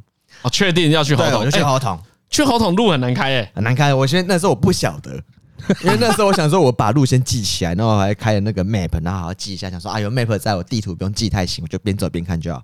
[0.43, 1.39] 哦，确定要去猴硐？
[1.39, 1.99] 我就去猴童。
[2.29, 3.93] 去猴童路很难开诶，很难开。
[3.93, 5.21] 我先那时候我不晓得，
[5.85, 12.63] 因为那时候我想说，我把路先记起来，然后我还开了那个 map，然后好好记一下，想说啊，有 map 在我地图不用记太清，我就边走边看就好。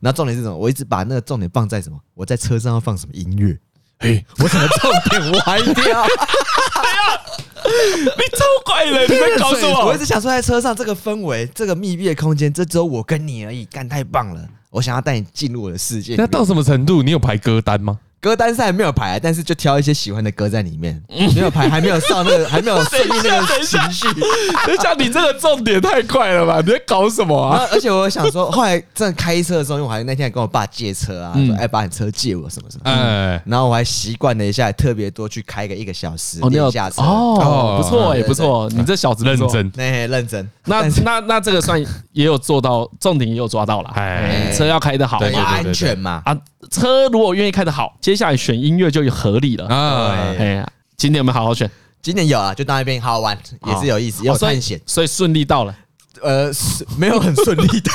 [0.00, 0.56] 然后重点是什么？
[0.56, 1.98] 我一直把那个重点放在什么？
[2.14, 3.58] 我在车上要放什么音乐？
[3.98, 6.06] 哎，我怎么重点歪掉？
[7.64, 9.86] 你超怪的， 你在搞什么？
[9.86, 14.46] 我一直想说，在车上这个氛围，这个密闭的空间，这只有我跟你而已，干太棒了！
[14.70, 16.16] 我想要带你进入我的世界。
[16.16, 17.02] 那到什么程度？
[17.02, 17.98] 你有排歌单吗？
[18.24, 20.98] 歌单上还没有排，但是就挑一些喜欢的歌在里面。
[21.34, 24.06] 没有排，还没有上那个， 还没有顺应那个情绪。
[24.64, 26.62] 等一下，你这个重点太快了吧？
[26.64, 27.68] 你在搞什么啊？
[27.70, 32.90] 而且我想说，后来正开车的时候，因为我还那天还跟我爸借车啊，说哎，把你车借我什么什么。
[32.90, 37.02] 哎，然后我还习惯了一下，特别多去开个一个小时练一下车。
[37.02, 40.48] 哦，不错也，不错，你这小子认真，哎，认真。
[40.64, 41.78] 那那那这个算
[42.12, 43.90] 也有做到，重点也有抓到了。
[43.96, 46.34] 哎，车要开得好，安全嘛啊。
[46.70, 50.34] 车如果愿意开得好，接下来选音乐就合理了啊！
[50.38, 51.70] 哎呀，今年我们好好选，
[52.02, 55.74] 今年有啊，就到那边好好玩，也是有意思，有探险，所以顺利到了。
[56.22, 56.50] 呃，
[56.96, 57.92] 没有很顺利到。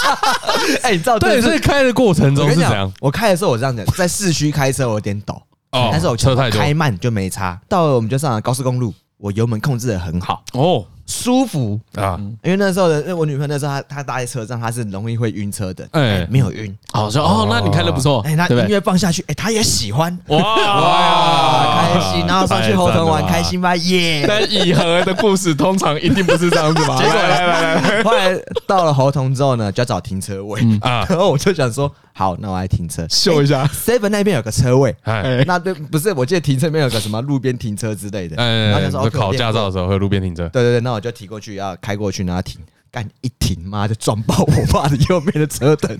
[0.82, 2.92] 哎，你知道对，所以开的过程中是怎样？
[3.00, 5.40] 我开的时候我这样讲，在市区开车我有点抖，
[5.70, 7.60] 但是我车太开慢就没差。
[7.68, 10.86] 到了我们就上了高速公路，我油门控制得很好哦。
[11.06, 11.78] 舒服。
[11.96, 20.38] 啊，因为那时候的，我女朋友那时候她她搭在车上，她是容易会晕车的，哎，没有晕，好说哦，那你开的不错，哎，那音乐放下去，哎，她也喜欢，哇。
[20.38, 24.24] 哇，开心，然后上去猴硐玩，开心吧，耶！
[24.26, 26.96] 但以和的故事通常一定不是这样子吧？
[27.00, 28.36] 结果来来来，后来
[28.66, 30.60] 到了猴硐之后呢，就要找停车位。
[30.80, 33.04] 啊， 然后我就想说，好，那我来停车。
[33.10, 40.94] 秀一下，seven 那边有个车位，哎，那对，不是，我记得停车那边有个什么路边停车之类的，哎，然后说考驾照的时候会路边停车，对对对，那。
[40.94, 45.98] 我就提过去，要开过去，然后停，干一停，妈就撞爆我爸的右边的车灯，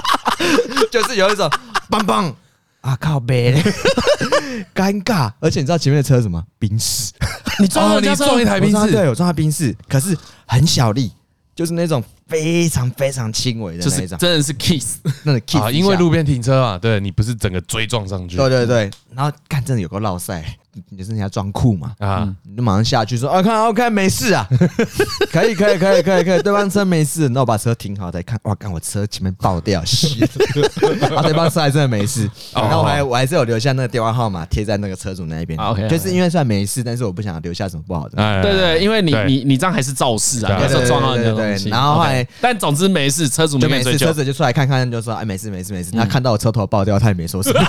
[0.90, 1.46] 就是有一种
[1.90, 2.34] 棒棒
[2.80, 3.52] 啊靠北，
[4.74, 5.30] 尴尬。
[5.40, 6.42] 而且你知道前面的车是什么？
[6.58, 7.12] 宾士，
[7.60, 10.16] 你撞了你撞一台宾士，对，我撞他宾士，可是
[10.46, 11.12] 很小力，
[11.54, 20.58] 就是那种非常非常轻微的那种，真的是 kiss，那个 kiss，因为路边停车啊，对你不是整个追撞上去，对对对，然后干真的有个落赛。
[20.90, 21.92] 你是人家装酷嘛？
[21.98, 24.46] 啊，你就马上下去说啊，看 OK 没事啊，
[25.32, 47.60] 可以可以可以可以可以，对方车没事，那我把车停好再看，哇，看我车前面爆掉，啊，对方车还真的没事，然后我还我还是有留下那个电话号码贴在那个车主那一边，OK，就是因为算没事，但是我不想留下什么不好的，对对，因为你你你这样还是肇事啊，有时候撞到人的东西，然后后来，但总之没事，车主就没事，车子就出来看看，就说哎没事没事没事，他看到我车头爆掉，他也没说什么，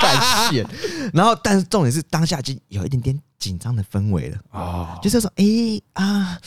[0.00, 0.66] 感谢，
[1.12, 2.88] 然后但是重点是当下就有。
[2.88, 5.44] 一点点紧张的氛围了啊，就是说，哎
[5.92, 6.38] 啊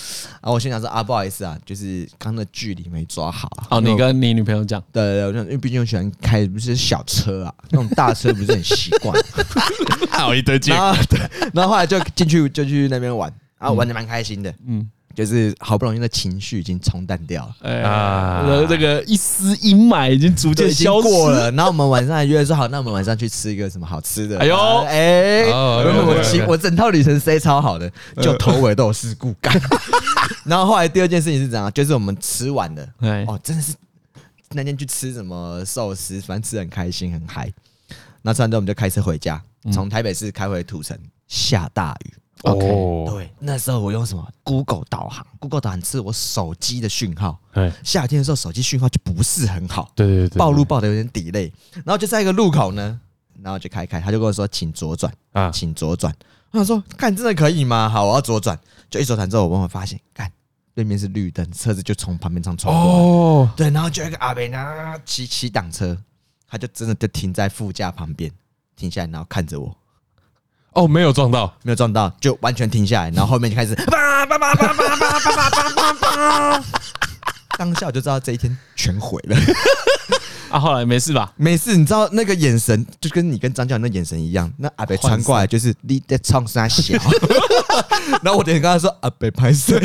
[0.41, 0.51] 啊！
[0.51, 3.47] 我心想说啊，不好意思啊，就是刚刚的距离没抓好。
[3.69, 4.83] 哦，你跟你女朋友讲？
[4.91, 9.15] 对对对，因为毕竟我喜欢开不是小车啊，那种大车不是很习惯。
[10.09, 10.73] 好一堆劲。
[11.07, 11.19] 对，
[11.53, 14.51] 然后后来就进去就去那边玩，然后玩的蛮开心的。
[14.65, 21.51] 嗯，就是好不容易的情绪已经冲淡掉了，哎啊，这个一丝阴霾已经逐渐消过了。
[21.51, 24.39] 然后我们晚上还约说好，那我们晚上去吃一个什么好吃的？
[24.39, 24.55] 哎呦，
[24.87, 27.91] 哎，我我整套旅程塞超好的，
[28.21, 29.53] 就头尾都有事故感。
[30.45, 31.71] 然后后来第二件事情是怎样？
[31.73, 32.87] 就是我们吃完了，
[33.27, 33.73] 哦，真的是
[34.51, 37.51] 那天去吃什么寿司，反正吃很开心很嗨。
[38.21, 39.41] 那吃完之后我们就开车回家，
[39.71, 40.97] 从台北市开回土城，
[41.27, 42.13] 下大雨。
[42.43, 47.39] OK，对，那时候我用什么 Google 导航？Google 导航是我手机的讯号。
[47.53, 49.91] 对，夏天的时候手机讯号就不是很好。
[49.95, 51.51] 对对对，暴露暴的有点 delay。
[51.85, 52.99] 然后就在一个路口呢，
[53.41, 56.11] 然后就开开，他就跟我说，请左转啊，请左转。
[56.51, 57.87] 我想说，看真的可以吗？
[57.87, 58.59] 好，我要左转。
[58.89, 60.31] 就一左转之后，我慢慢发现，看
[60.73, 62.99] 对面是绿灯，车子就从旁边这样冲过来。
[62.99, 65.95] 哦，对，然后就一个阿伯呢，骑骑挡车，
[66.47, 68.31] 他就真的就停在副驾旁边，
[68.75, 69.75] 停下来，然后看着我。
[70.73, 76.63] 哦，没有撞到，没有撞到，就完全停下来，然后后面就开始叭叭叭叭叭叭叭叭叭叭叭，
[77.59, 79.35] 当下我就知道这一天全毁了。
[80.49, 81.31] 啊，后来没事吧？
[81.37, 86.97] 没事，你知道那个眼神就跟你跟张教练那眼神一样，那阿北传过来就是你在唱啥小，
[88.23, 89.77] 然后我点跟他说阿北拍摄。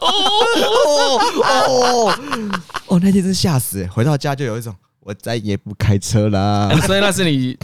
[0.00, 2.18] 哦哦
[2.86, 6.70] 哦，那天真吓死，回到家就有一种我再也不开车啦。
[6.86, 7.56] 所以那是你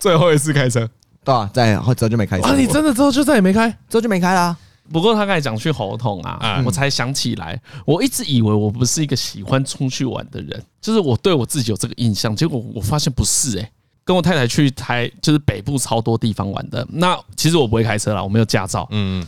[0.00, 0.88] 最后一次开车。
[1.26, 2.46] 对啊，在后之后就没开车。
[2.46, 4.56] 啊，你真的之后就再也没开，之后就没开啦。
[4.92, 13.70] 不过他刚才讲去猴硐啊，我才想起来，我一直以为我不是一个喜欢出去玩的人，就是我对我自己有这个印象，结果我发现不是哎。
[14.04, 16.86] 跟我太太去台，就是北部超多地方玩的。
[16.90, 19.26] 那其实我不会开车啦，我没有驾照，嗯，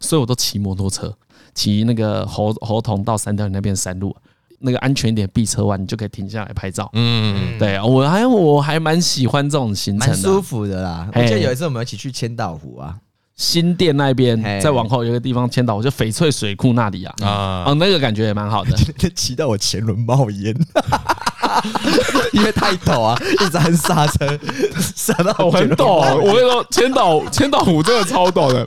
[0.00, 1.10] 所以我都骑摩托车，
[1.54, 4.14] 骑那个猴猴硐到三条那边山路。
[4.60, 6.90] 那个安全一点避车弯，你就可以停下来拍照。
[6.92, 11.08] 嗯，对，我还我还蛮喜欢这种行程的，蛮舒服的啦。
[11.14, 12.96] 我记得有一次我们一起去千岛湖啊，
[13.36, 17.14] 新店那边，再往后有个地方千岛湖，就翡翠水库那里啊。
[17.22, 18.76] 啊，哦，那个感觉也蛮好的。
[19.14, 20.54] 骑到我前轮冒烟，
[22.32, 24.38] 因为太陡啊，一直按刹车，
[24.96, 26.16] 刹到我很陡。
[26.16, 28.66] 我跟你说，千岛千岛湖真的超陡的。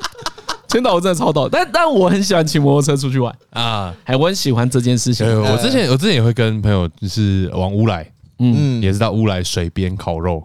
[0.71, 5.27] 千岛我真的超陡，但但我很喜欢骑摩托车出去玩啊，还我很喜欢这件事情。
[5.41, 8.09] 我之前我之前也会跟朋友就是往乌来，
[8.39, 10.41] 嗯，也是到乌来水边烤肉。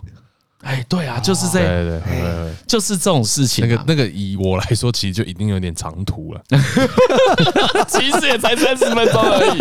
[0.63, 3.69] 哎，对啊，就是这，对对对，就是这种事情。
[3.69, 6.43] 那个那个，以我来说，其实就一定有点长途了。
[7.87, 9.61] 其实也才三十分钟而已。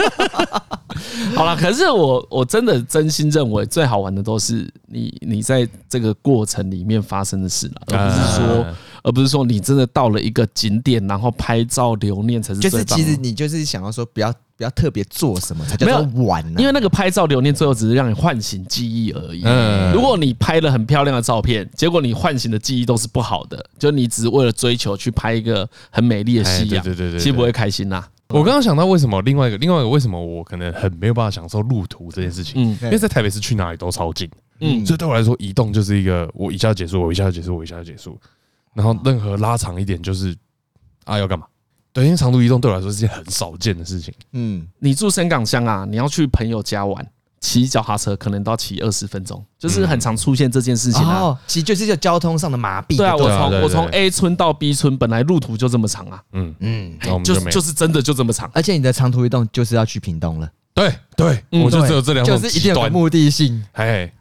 [1.38, 8.66] 好了，可是我我真的真心认为，最好玩的都是你你在这个过程里面发生的事了，而不是说。
[9.06, 12.60] 而不是说你真的到了一个景点，然后拍照留念才是。
[12.60, 16.60] 就是其实你就是想要说，不要不要特别做什么才叫做玩呢？
[16.60, 19.44] 因为那个拍照留念，最后只是让你唤醒记忆而已。
[19.46, 28.04] 嗯，如果你拍了很漂亮的照片，结果你唤醒的记忆都是不好的，就你只是为了追求去拍一个很美丽的夕阳，对对对，其实不会开心呐。
[28.30, 34.28] 我刚刚想到为什么另外一个另外一个为什么我可能很没有办法享受路途这件事情，嗯，因为在台北市去哪里都超近，
[34.62, 38.20] 嗯，所以对我来说移动就是一个我一下就结束，我一下就结束，我一下就结束。
[38.76, 40.36] 然后任何拉长一点，就是
[41.06, 41.48] 啊要干嘛？
[41.92, 44.14] 对，因为长途移动对我来说是件很少见的事情。
[44.34, 47.08] 嗯，你住深港乡啊，你要去朋友家玩，
[47.40, 51.40] 骑脚踏车可能都要骑二十分钟，就是很常出现这件事情啊。
[51.48, 52.98] 其实就是一个交通上的麻痹。
[52.98, 56.22] 对啊，我从我从 A 村到 B 村，本来路途就这么长啊。
[56.34, 58.52] 嗯嗯，就就是真的就这么长。
[58.54, 60.52] 而且你的长途移动就是要去屏东了。
[60.74, 63.66] 对对，我就只有这两种，就是一定有目的性。
[63.72, 64.12] 哎，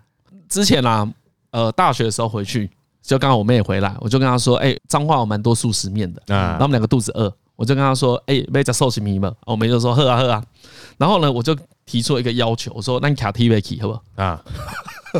[0.48, 1.12] 之前啊，
[1.50, 2.70] 呃，大学的时候回去。
[3.04, 10.42] 就刚好我妹也回来，我就跟她说：“哎，彰化有蛮多素食面的。”然后我们两个肚子饿，我就跟她说：“哎，没吃寿喜米嘛？”我妹就说：“喝啊喝啊。”
[10.96, 14.42] 然后呢，我就提出一个要求，我说：“那你卡 T V K 好不好？”啊，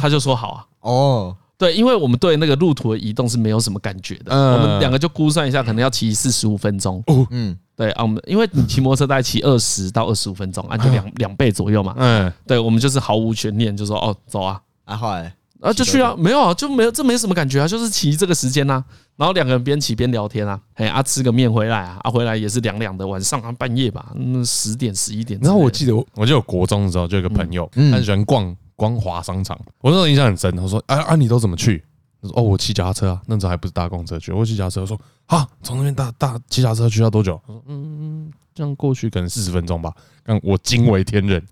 [0.01, 7.05] 她就说：“好啊。”哦，对，因为我们对那个路途的移动是没有什么感觉的，我们两个就估算一下，可能要骑四十五分钟。
[7.31, 11.95] 嗯，对啊，我们因为你骑摩托车大概骑二十到二十五分钟，啊，就两两倍左右嘛。
[11.99, 15.35] 嗯，对，我们就是毫无悬念，就说：“哦，走啊。”啊，后来。
[15.65, 18.85] 啊，就去啊，没有啊，就没有，这没什么感觉啊，就是骑这个时间呐，
[19.17, 25.41] 然后两个人边骑边聊天啊，哎啊，吃个面回来啊，啊回来也是凉凉的，晚上啊半夜吧，嗯，十点十一点。
[25.43, 30.55] 然后我记得我，我就有国中的时候就有个朋友，他很喜欢逛光华商场，我那时候印象很深。
[30.55, 31.83] 他说，啊啊，你都怎么去？
[32.21, 34.83] 他说，哦，我骑脚踏车啊，那时候还不是搭公车去，我骑脚踏车。
[34.83, 37.41] 我说，啊，从那边搭搭骑脚踏车去要多久？
[37.47, 39.91] 他说，嗯，这样过去可能四十分钟吧。
[40.23, 41.43] 但我惊为天人。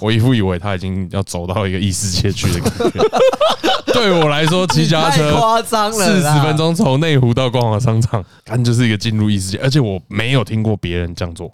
[0.00, 3.92] 我一副以为他已经要走到一个异世界去的感觉。
[3.92, 9.58] 对我来说，骑脚踏车夸张了，四十分钟从内湖到光华商场，感觉就是一个进入异世界。
[9.58, 11.52] 而且我没有听过别人这样做，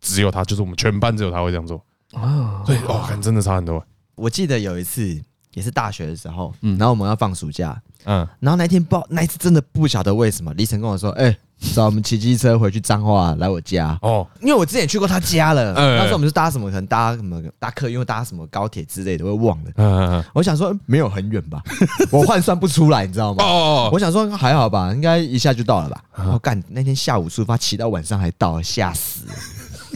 [0.00, 1.80] 只有他，就是我们全班只有他会这样做
[2.12, 2.62] 啊。
[2.66, 3.82] 对哦，真的差很多。
[4.14, 5.20] 我记得有一次
[5.52, 11.36] 也是大学的时候，嗯然后我们要放暑假，嗯，然后那天不那一次真的不晓得为什么，李晨跟我说，哎。
[11.74, 15.72] 找我们骑机车回去彰化来我家哦，因为我之前去过他家了。
[15.72, 16.66] 那时候我们是搭什么？
[16.70, 19.70] 可能搭什么搭客运，因为搭什么高铁之类的，会忘了。
[19.76, 20.24] 嗯嗯嗯。
[20.34, 21.62] 我想说没有很远吧，
[22.12, 23.42] 我换算不出来，你知道吗？
[23.44, 23.90] 哦。
[23.92, 26.02] 我想说还好吧，应该一下就到了吧。
[26.32, 29.22] 我干，那天下午出发，骑到晚上还到了，吓死！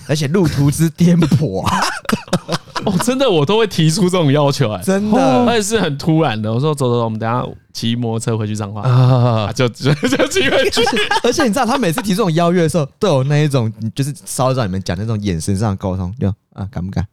[0.09, 1.81] 而且路途之颠簸啊！
[2.87, 6.53] 哦，真的，我都会提出这种要求哎，真的，而且是很突然的。
[6.53, 10.83] 我说走走走，我们等下骑摩托车回去彰化啊，就 就就骑回去。
[11.23, 17.07] 而且你知道，他每次提这种邀约的时候，都有那一种，就是稍微你们讲那种眼神上的沟通，就啊，敢不敢？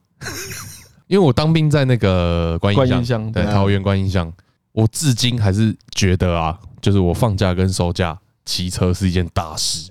[1.07, 4.31] 因为我当兵在那个观音乡，对，桃园观音乡，
[4.73, 9.89] 我至今还是觉得啊，就是我放假跟收假骑车是一件大事。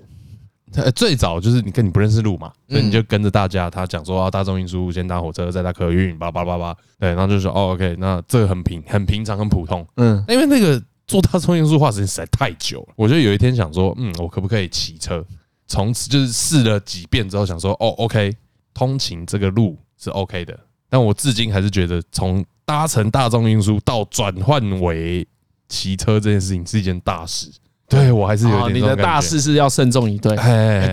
[0.93, 15.25] 最早就是你跟你不认识路嘛，所以你就跟着大家，他讲说啊，大众运输先搭火车，再搭客运，叭叭叭叭，对，然后就说哦，OK，那这个很平很平常很普通，嗯，因为那个坐大众运输花时间实在太久了，我就有一天想说，嗯，我可不可以骑车？
[15.67, 18.35] 从此就是试了几遍之后，想说哦，OK，
[18.73, 20.57] 通勤这个路是 OK 的，
[20.89, 25.25] 但我至今还是觉得从搭乘大众运输到转换为
[25.69, 27.49] 骑车这件事情是一件大事。
[27.89, 28.75] 对，我还是有点。
[28.75, 30.35] 你的大事是要慎重一对。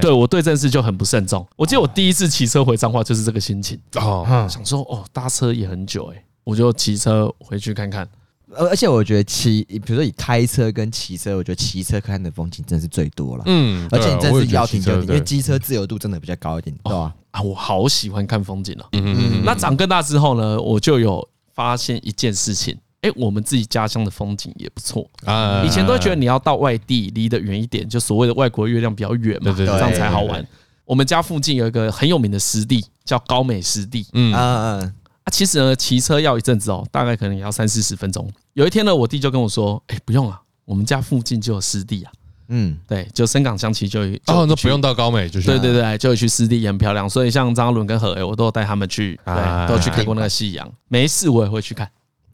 [0.01, 1.45] 对，我对这件事就很不慎重。
[1.57, 3.79] 我记得我第一次骑车回彰化就是这个心情。
[3.97, 8.09] 哦，想说哦，搭车也很久哎，我就骑车回去看看。
[8.57, 13.43] 而而且我觉得骑，比如说以开车跟骑车，我觉得骑车看的风景真的是最多了。
[13.47, 17.13] 嗯，而且你真的是要停就停，因为机车自由度真的比较高一点，对吧？
[17.33, 18.87] 啊，我好喜欢看风景了。
[18.93, 19.43] 嗯嗯嗯。
[19.45, 22.79] 那长更大之后呢，我就有发现一件事情。
[23.05, 25.63] 哎，我们自己家乡的风景也不错啊。
[25.63, 30.45] 以前都觉得你要到外地，离得远一点，就所谓的外国月亮比较远嘛，这样才好玩。
[30.87, 34.07] 我们家附近有一个很有名的湿地，叫高美湿地。
[34.15, 34.95] 嗯嗯嗯。
[35.25, 38.27] 啊，其实呢，骑车要一阵子哦，大概可能也要三四十分钟。
[38.55, 42.13] 有一天呢，我弟就跟我说：“哎，不用啊，我们家附近就有湿地啊。”
[42.49, 45.51] 嗯，对，就深港乡骑就哦，那不用到高美就行。
[45.51, 47.09] 对对对，就去湿地也很漂亮。
[47.09, 50.71] 所以像张伦跟何哎，我都有带他们去，对，都去看过那个夕阳。
[50.89, 51.91] 没事，我也会去看。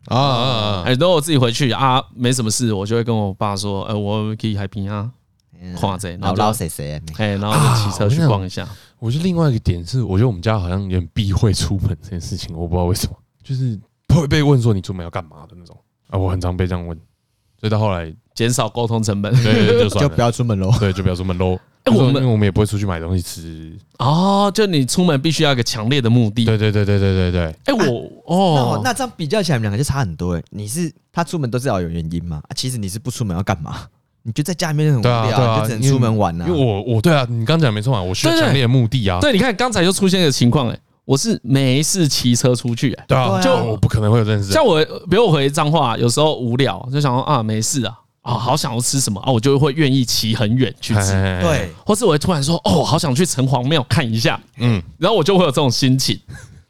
[0.06, 0.44] 啊啊
[0.78, 0.82] 啊！
[0.86, 5.10] 哎，等我自己回去啊，没什么事，我就会跟我爸说，呃，我可以海边啊，
[5.78, 8.66] 跨这，然后捞谁谁，哎，然后就骑车去逛一下。
[8.98, 13.78] 我觉得另外一个点是，我觉得我们家好像有点避讳出门这件事情，我不知道为什么，就是
[14.08, 15.76] 会被问说你出门要干嘛的那种
[16.08, 16.96] 啊，我很常被这样问，
[17.58, 21.58] 所以到后来减少沟通成本，对，就不要出门喽，对，就不要出门喽。
[21.84, 26.44] 哎，我们因为我们也不会出去买东西吃哦，就你出门必须要一个强烈的目的。
[26.44, 27.54] 对对对对对对对。
[27.64, 30.42] 哎，我哦，那这样比较起来，你们两个就差很多哎。
[30.50, 32.42] 你是他出门都是要有原因嘛？
[32.54, 33.86] 其实你是不出门要干嘛？
[34.22, 36.44] 你就在家里面很无聊，就只能出门玩呢。
[36.46, 39.18] 因为我我对啊，你刚讲没错啊，我需要强烈的目的啊。
[39.18, 44.52] 对，你看刚才就出现一个情况哎，我是没事骑车出去哎，对啊，就我不可能会有这件事。
[44.52, 47.98] 像我，比如我回彰化，有时候无聊就想说啊，没事啊。
[48.22, 56.20] 啊，好想要吃什么啊，我就会愿意骑很远去吃，对，或是我会突然说，哦，好想去城隍庙看一下，嗯，然后我就会有这种心情，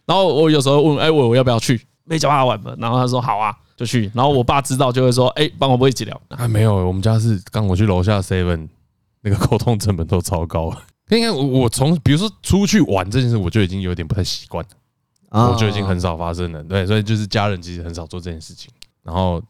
[0.07, 1.81] 然后我有时候问，哎，我我要不要去？
[2.05, 6.21] 没叫他玩嘛，然后他说好啊，就去，然后我爸知道就会说，哎，帮我不会一起聊。
[6.29, 8.69] 啊，没有，我们家是刚我去楼下 seven，
[9.23, 10.73] 那个 沟通成本都超高。
[11.11, 14.65] 应该我我从比如说出去玩这件事，我就已经有点不太习惯
[15.31, 18.71] 了，我就已经很少发生了，对，所以就是家人其实很少做这件事情，
[19.03, 19.43] 然后。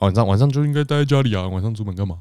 [0.00, 2.18] 晚上晚上就应该待在家里啊，晚上出门干嘛？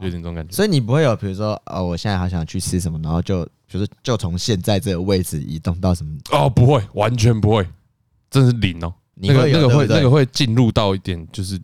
[0.00, 0.52] 有点这种感觉。
[0.52, 6.12] 所以你不会有，比如说，哦，我现在好想去吃什么，然后就就是就从现在这个位置移动到什么？
[6.30, 7.66] 哦，不会，完全不会，
[8.30, 8.92] 真是零哦。
[9.14, 11.60] 那个那个会那个会进入到一点，就是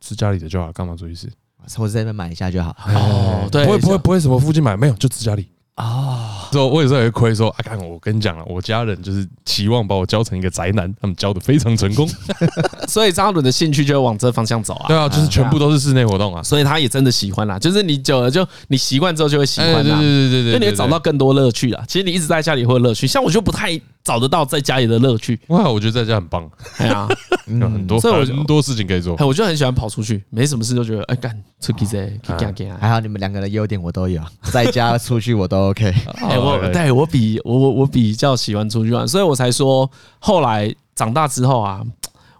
[0.00, 1.30] 吃家里的就好，干嘛出去吃？
[1.76, 2.76] 或者在那边买一下就好。
[2.88, 5.48] 哦，对，不会不会不会什么附近买，没有，就吃家里。
[5.76, 12.08] 啊，所以我有时候也会亏说，啊，看我跟你讲了，我家人就是期望把我教成一个宅男，他们教的非常成功，
[12.88, 14.88] 所以张伦的兴趣就会往这方向走啊。
[14.88, 17.58] 对啊，就是全部都是室内活动啊，所以他也真的喜欢啦。
[17.58, 19.82] 就是你久了就你习惯之后就会喜欢啦。
[19.82, 21.84] 对对对对对，就你会找到更多乐趣啊。
[21.86, 25.38] 其实你一直在家里会有乐趣，像我就不太找得到在家里的乐趣。
[25.48, 26.50] 哇，我觉得在家很棒。
[26.78, 27.06] 对啊，
[27.48, 29.14] 有很多所以很多事情可以做。
[29.26, 32.78] 我就很喜欢跑出去，没什么事就觉得哎干出去这，干干。
[32.80, 35.65] 还好你们两个的优点我都有，在家出去我都。
[35.68, 41.82] OK，哎，我对我比我我我比较喜欢出去玩，所以我才说后来长大之后啊，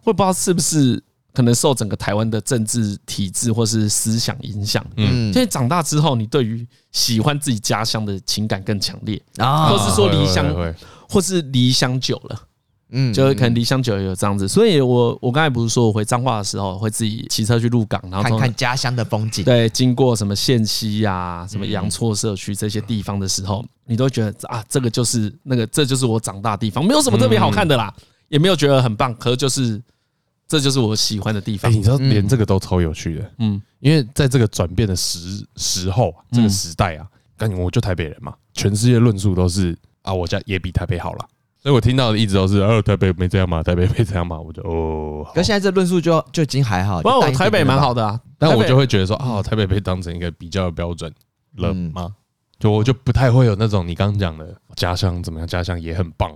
[0.04, 1.02] 我也不知道是不是
[1.32, 10.74] 可能受整个台湾的政治体制或是思想影响，嗯，因为长大之后，你对于喜欢自己家乡的情感更强烈啊，或是说离乡，
[11.08, 12.40] 或是离乡久了。
[12.90, 19.44] 嗯，就可能离乡久也有这样子，所以我我刚才不是说我回彰化的时候会自己骑车去鹿港，然后看看家乡的风景。
[19.44, 27.92] 对，经过什么县西呀、什么阳错社区这些地方的时候，你都觉得啊，这个就是那个，这就是我长大的地方，没有什么特别好看的啦，
[28.28, 29.82] 也没有觉得很棒，可是就是
[30.46, 31.68] 这就是我喜欢的地方。
[31.70, 37.06] 哎，你知道，连这个都超有趣的，嗯，因为在这个转变的时时候，这个时代啊，
[37.36, 41.28] 感觉我就台北人嘛，全世界论述都是啊，我家也比台北好了。
[41.66, 45.26] 所以我听到的一直都是，哦，台北没这样嘛，台北没这样嘛，我就哦。
[45.34, 51.12] 可现在这论述就就已经还好，不过我台北蛮好的啊，但我就会觉得说，啊，台北被当成一个比较的标准
[51.56, 52.14] 了吗？
[52.60, 54.46] 就我就不太会有那种你刚刚讲的
[54.76, 56.30] 家乡怎么样，家乡也很棒，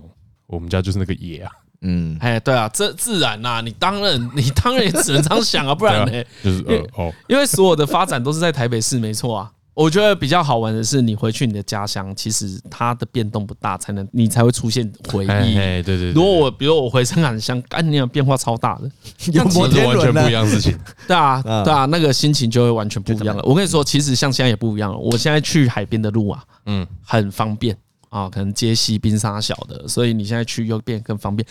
[0.47, 1.51] 我们家就是那个野啊。
[1.79, 6.23] 嗯，哎，对啊，这自然呐，你当然， 你当然也只能这样想啊，不然呢？
[6.43, 6.61] 就是
[6.97, 9.49] 哦，因为所有的发展都是在台北市，没错啊。
[9.73, 15.27] 我觉得比较好玩的是，你回去你的家乡，其实它的变动不大，才能你才会出现回忆。
[15.27, 16.11] 对对对。
[16.11, 18.91] 如果我，比如我回香港乡，干你变化超大的，
[19.31, 20.77] 有摩天轮，完全不一样事情。
[21.07, 23.41] 对 啊，对啊，那个心情就会完全不一样了。
[23.43, 24.97] 我跟你说，其实像现在也不一样了。
[24.97, 27.75] 我现在去海边的路啊，嗯，很方便。
[28.11, 31.47] 啊，可能接西冰沙小的，所以你现在去又变更方便。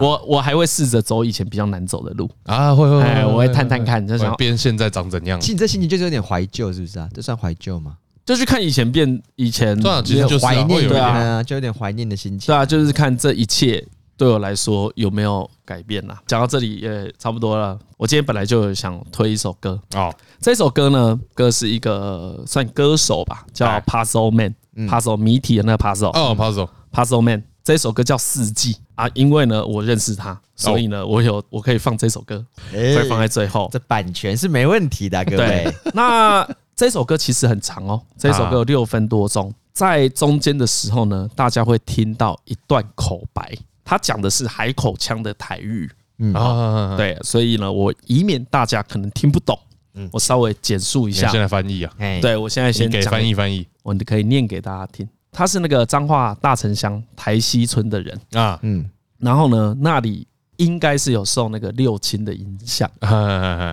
[0.00, 5.40] 我我还会试着走以前比较难走的路啊，会会会，我会探探看，就想变现在长怎样。
[5.40, 7.08] 其实你这心情就是有点怀旧，是不是啊？
[7.14, 7.96] 这算怀旧吗？
[8.26, 12.48] 就去看以前变以前，其实就是怀念，对啊，就有点怀念的心情。
[12.48, 13.86] 对啊，就是看这一切
[14.16, 16.16] 对我来说有没有改变呐。
[16.26, 17.78] 讲到这里也差不多了。
[17.96, 24.56] 我今天本来就想推一首歌哦，这首歌呢，歌是一个算歌手吧，叫 Puzzle Man。
[24.76, 33.68] Puzzle 谜题的那个 Puzzle 哦，Puzzle Puzzle Man 这首歌叫四季啊，因为呢我认识他，所以呢我有我可以放这首歌，会放在最后。
[33.72, 35.72] 这版权是没问题的，各位。
[35.92, 43.52] 那这首歌其实很长哦，这首歌有六分多钟，在中间的时候呢，大家会听到一段口白，
[43.84, 45.90] 他讲的是海口腔的台语。
[46.22, 49.58] 嗯，对，所以呢，我以免大家可能听不懂。
[49.94, 51.28] 嗯，我稍微简述一下。
[51.28, 51.92] 现在翻译啊？
[52.20, 55.08] 对，我现在先给翻译翻译，我可以念给大家听。
[55.32, 58.88] 他是那个彰化大城乡台西村的人啊，嗯，
[59.18, 60.26] 然后呢，那里
[60.56, 62.90] 应该是有受那个六亲的影响。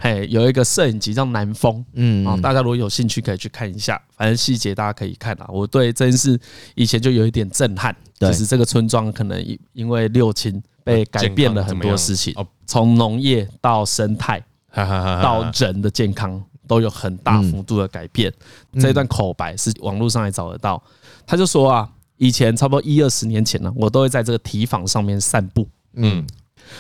[0.02, 5.48] 嘿，有一个摄影集叫南风，嗯，啊，大家如果有兴趣可以去看一下，反正细节大家可以看啊。
[5.50, 6.40] 我对这件事
[6.76, 12.36] 以前就有一点震撼，就是这个村庄可能因为六亲被改变了很多事情，
[12.68, 14.44] 从农业到生态。
[15.22, 18.32] 到 人的健康都有很大幅度的改变。
[18.80, 20.82] 这一段口白是网络上也找得到。
[21.26, 25.68] 他就说啊，以前差不多一二十年前呢，我都会在这个堤防上面散步。
[25.94, 26.26] 嗯，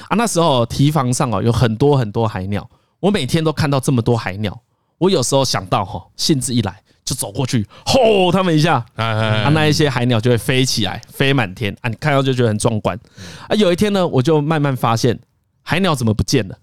[0.07, 2.69] 啊，那时候堤防上哦有很多很多海鸟，
[2.99, 4.61] 我每天都看到这么多海鸟。
[4.99, 12.99] 我有时候想到哈，兴致一来就走过去，吼他们一下， 啊，那一些海鸟就会飞起来，飞满天啊，你看到就觉得很壮观。
[13.47, 15.17] 啊，有一天呢，我就慢慢发现
[15.61, 16.57] 海鸟怎么不见了。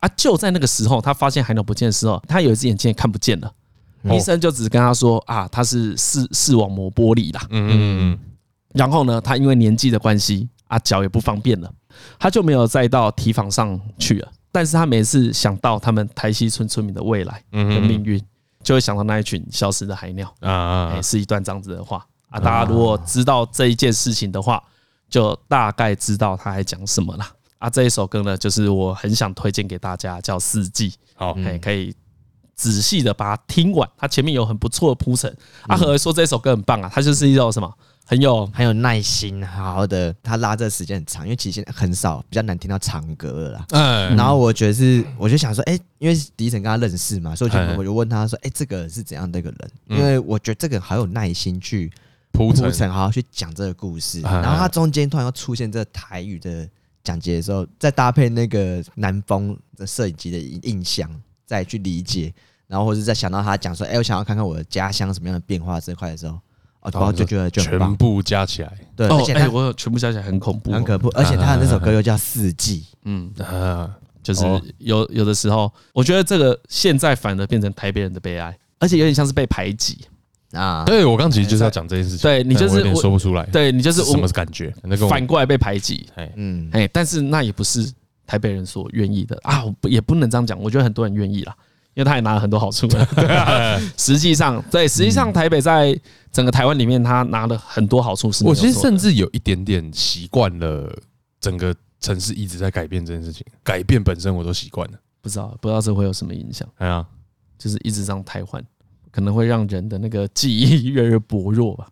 [0.00, 0.08] 啊！
[0.16, 3.52] 就在那个时候，他发现海鸟不见的时候，他有一只眼睛也看不见了。
[4.04, 8.18] 医生就只跟他说：“啊，他是视视网膜玻璃啦。”嗯嗯嗯。
[8.72, 11.70] 然后呢，他因为年纪的关系，啊，脚也不方便了，
[12.18, 14.32] 他就没有再到提防上去了。
[14.50, 18.18] 但是他每次想到他们台西村村民的未来的命运，
[18.62, 20.92] 就会想到那一群消失的海鸟啊。
[20.94, 22.40] 哎，是一段这样子的话啊。
[22.40, 24.62] 大家如果知道这一件事情的话，
[25.10, 27.26] 就大概知道他还讲什么了。
[27.60, 30.90] 啊，这一首歌呢，就是我很想推荐给大家，叫《四季》。
[31.14, 31.94] 好，哎，可以
[32.54, 33.86] 仔细的把它听完。
[33.98, 35.30] 它前面有很不错的铺陈。
[35.66, 37.70] 阿和说这首歌很棒啊，它就是一首什么，
[38.06, 40.14] 很有很有耐心，好好的。
[40.22, 43.66] 他拉这个时间很长，因为其实现在很少比较难听到长歌了啦。
[43.72, 44.16] 嗯。
[44.16, 49.70] 然后我觉得是，我就想说，哎，因为迪晨跟他认识嘛，所以我就我就问他说，哎，这个是怎样的一个人？
[49.88, 51.92] 因为我觉得这个好有耐心去
[52.32, 54.22] 铺陈，好好去讲这个故事。
[54.22, 56.66] 然后他中间突然又出现这个台语的。
[57.02, 61.08] 讲解的时候，再搭配那个南风的摄影机的印象，
[61.46, 62.32] 再去理解，
[62.66, 66.38] 然后或者再想到他讲说：“哎，我想要看看我的家乡什么样的变化这块的时候，
[66.80, 73.32] 哦，然后就觉得就全部加起来，对，而且我全部加起来很恐怖，很可怖，而且他的那首歌又叫《四季》， 嗯，
[74.22, 74.42] 就是
[74.78, 79.98] 有有的时候，我觉得这个现在反而变成台北人的悲哀，而且有点像是被排挤。
[80.52, 84.74] 啊，对，我刚其实就是要讲这件事情，对你就是有点说不出来，对你就是什么感觉？
[84.82, 87.88] 那个反过来被排挤，嗯，哎，但是那也不是
[88.26, 91.54] 台北人所愿意的啊，也不能这样讲，我觉得很多人愿意啦，
[91.94, 92.88] 因为他也拿了很多好处。
[93.96, 95.96] 实际上，对，实际上台北在
[96.32, 98.32] 整个台湾里面，他拿了很多好处。
[98.32, 100.92] 是，我其实甚至有一点点习惯了
[101.40, 106.66] 整个城市一直在改变这件事情，改变本身我都习惯了，不知道不知道这会有什么影响？
[106.78, 107.06] 哎呀，
[107.56, 108.60] 就是一直这样汰换。
[109.10, 111.88] 可能会让人的那个记忆越来越薄弱吧，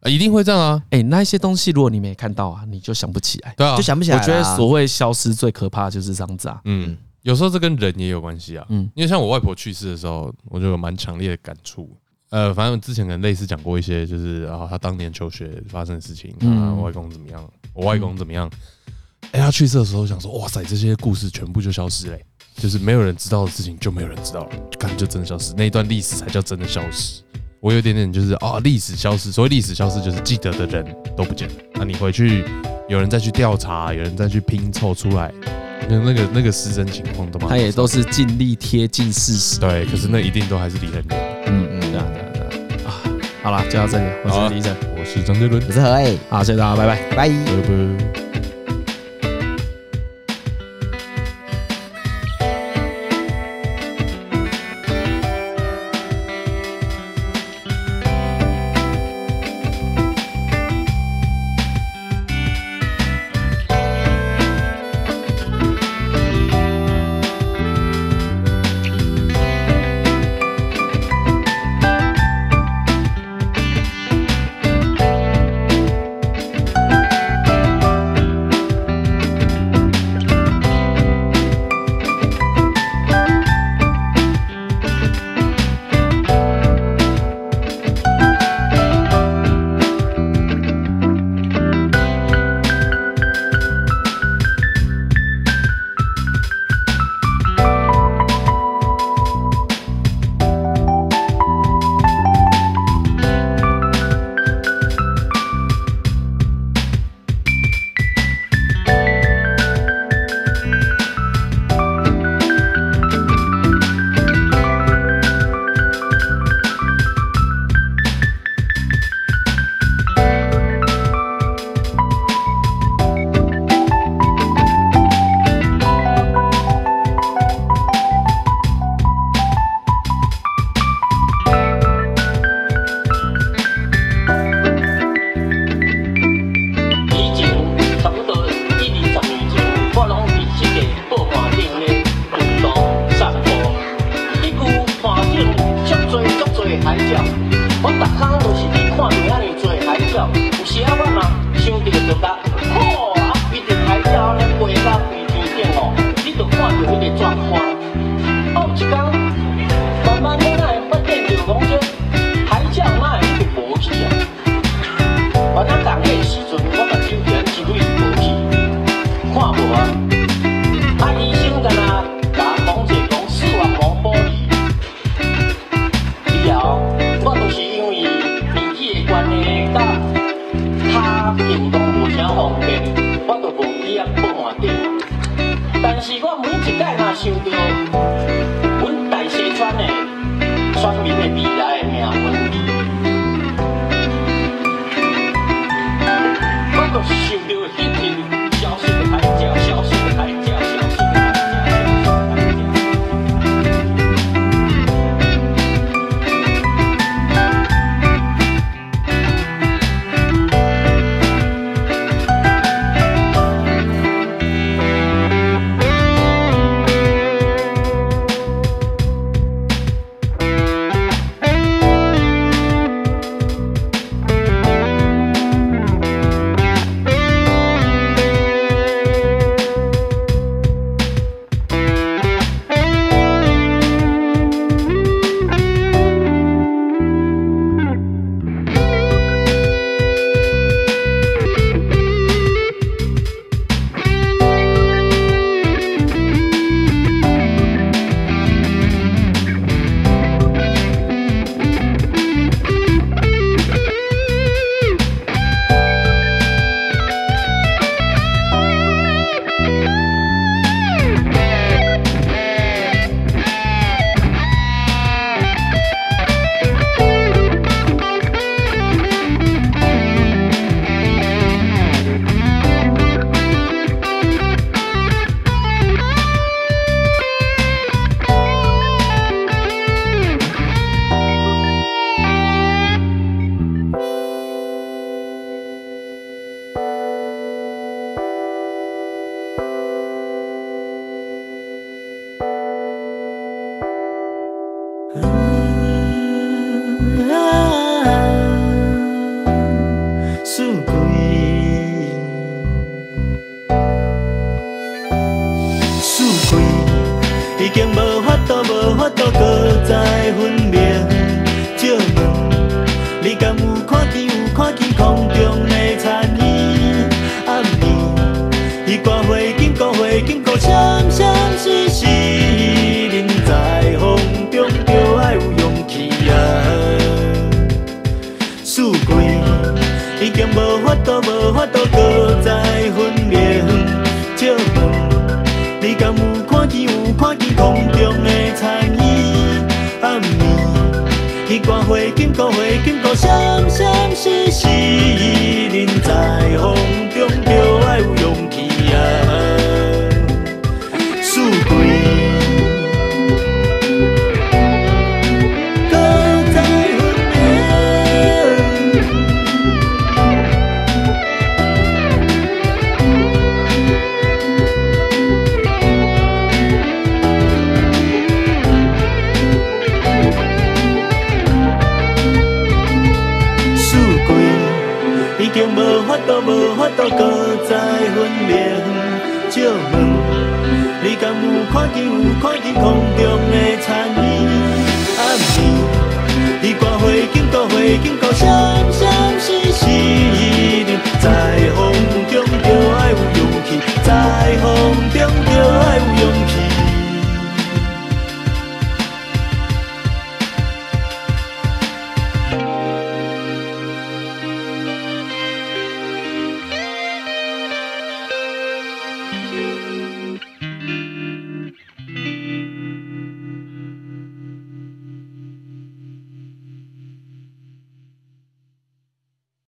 [0.00, 0.82] 啊，一定会这样啊！
[0.90, 4.18] 哎，那一些东西如果你没看到啊，你就想不起来，对啊，就想不起来。
[4.18, 6.60] 我觉得所谓消失最可怕的就是这样子啊。
[6.64, 8.66] 嗯，有时候这跟人也有关系啊。
[8.68, 11.88] 嗯，因为像我外婆去世的时候，我就有蛮强烈的感触。
[12.30, 18.50] 呃，反正之前可能类似讲过一些，就是啊，他当年求学发生的事情啊，我外公怎么样，我外公怎么样。
[19.32, 22.24] 哎，他去世的时候想说，哇塞，这些故事全部就消失嘞，
[22.56, 27.22] 就是没有人知道的事情就没有人知道了，感觉就真的消失，那一段历史才叫真的消失。
[27.60, 30.84] 我有点点就是啊，历史消失，所谓历史消失就是记得的人
[31.16, 31.54] 都不见了。
[31.74, 32.44] 那你回去，
[32.88, 35.32] 有人再去调查，有人再去拼凑出来，
[35.88, 39.60] 那那个那个失真情况都嘛，他也都是尽力贴近事实。
[39.60, 41.44] 对，可是那一定都还是离很远。
[41.46, 42.90] 嗯嗯，对啊对啊对啊。
[42.90, 42.90] 啊，
[43.44, 44.04] 好了，就到这里。
[44.24, 46.18] 我是李晨，我是张杰伦，我是何伟。
[46.28, 48.31] 好，谢谢大家，拜拜，拜拜，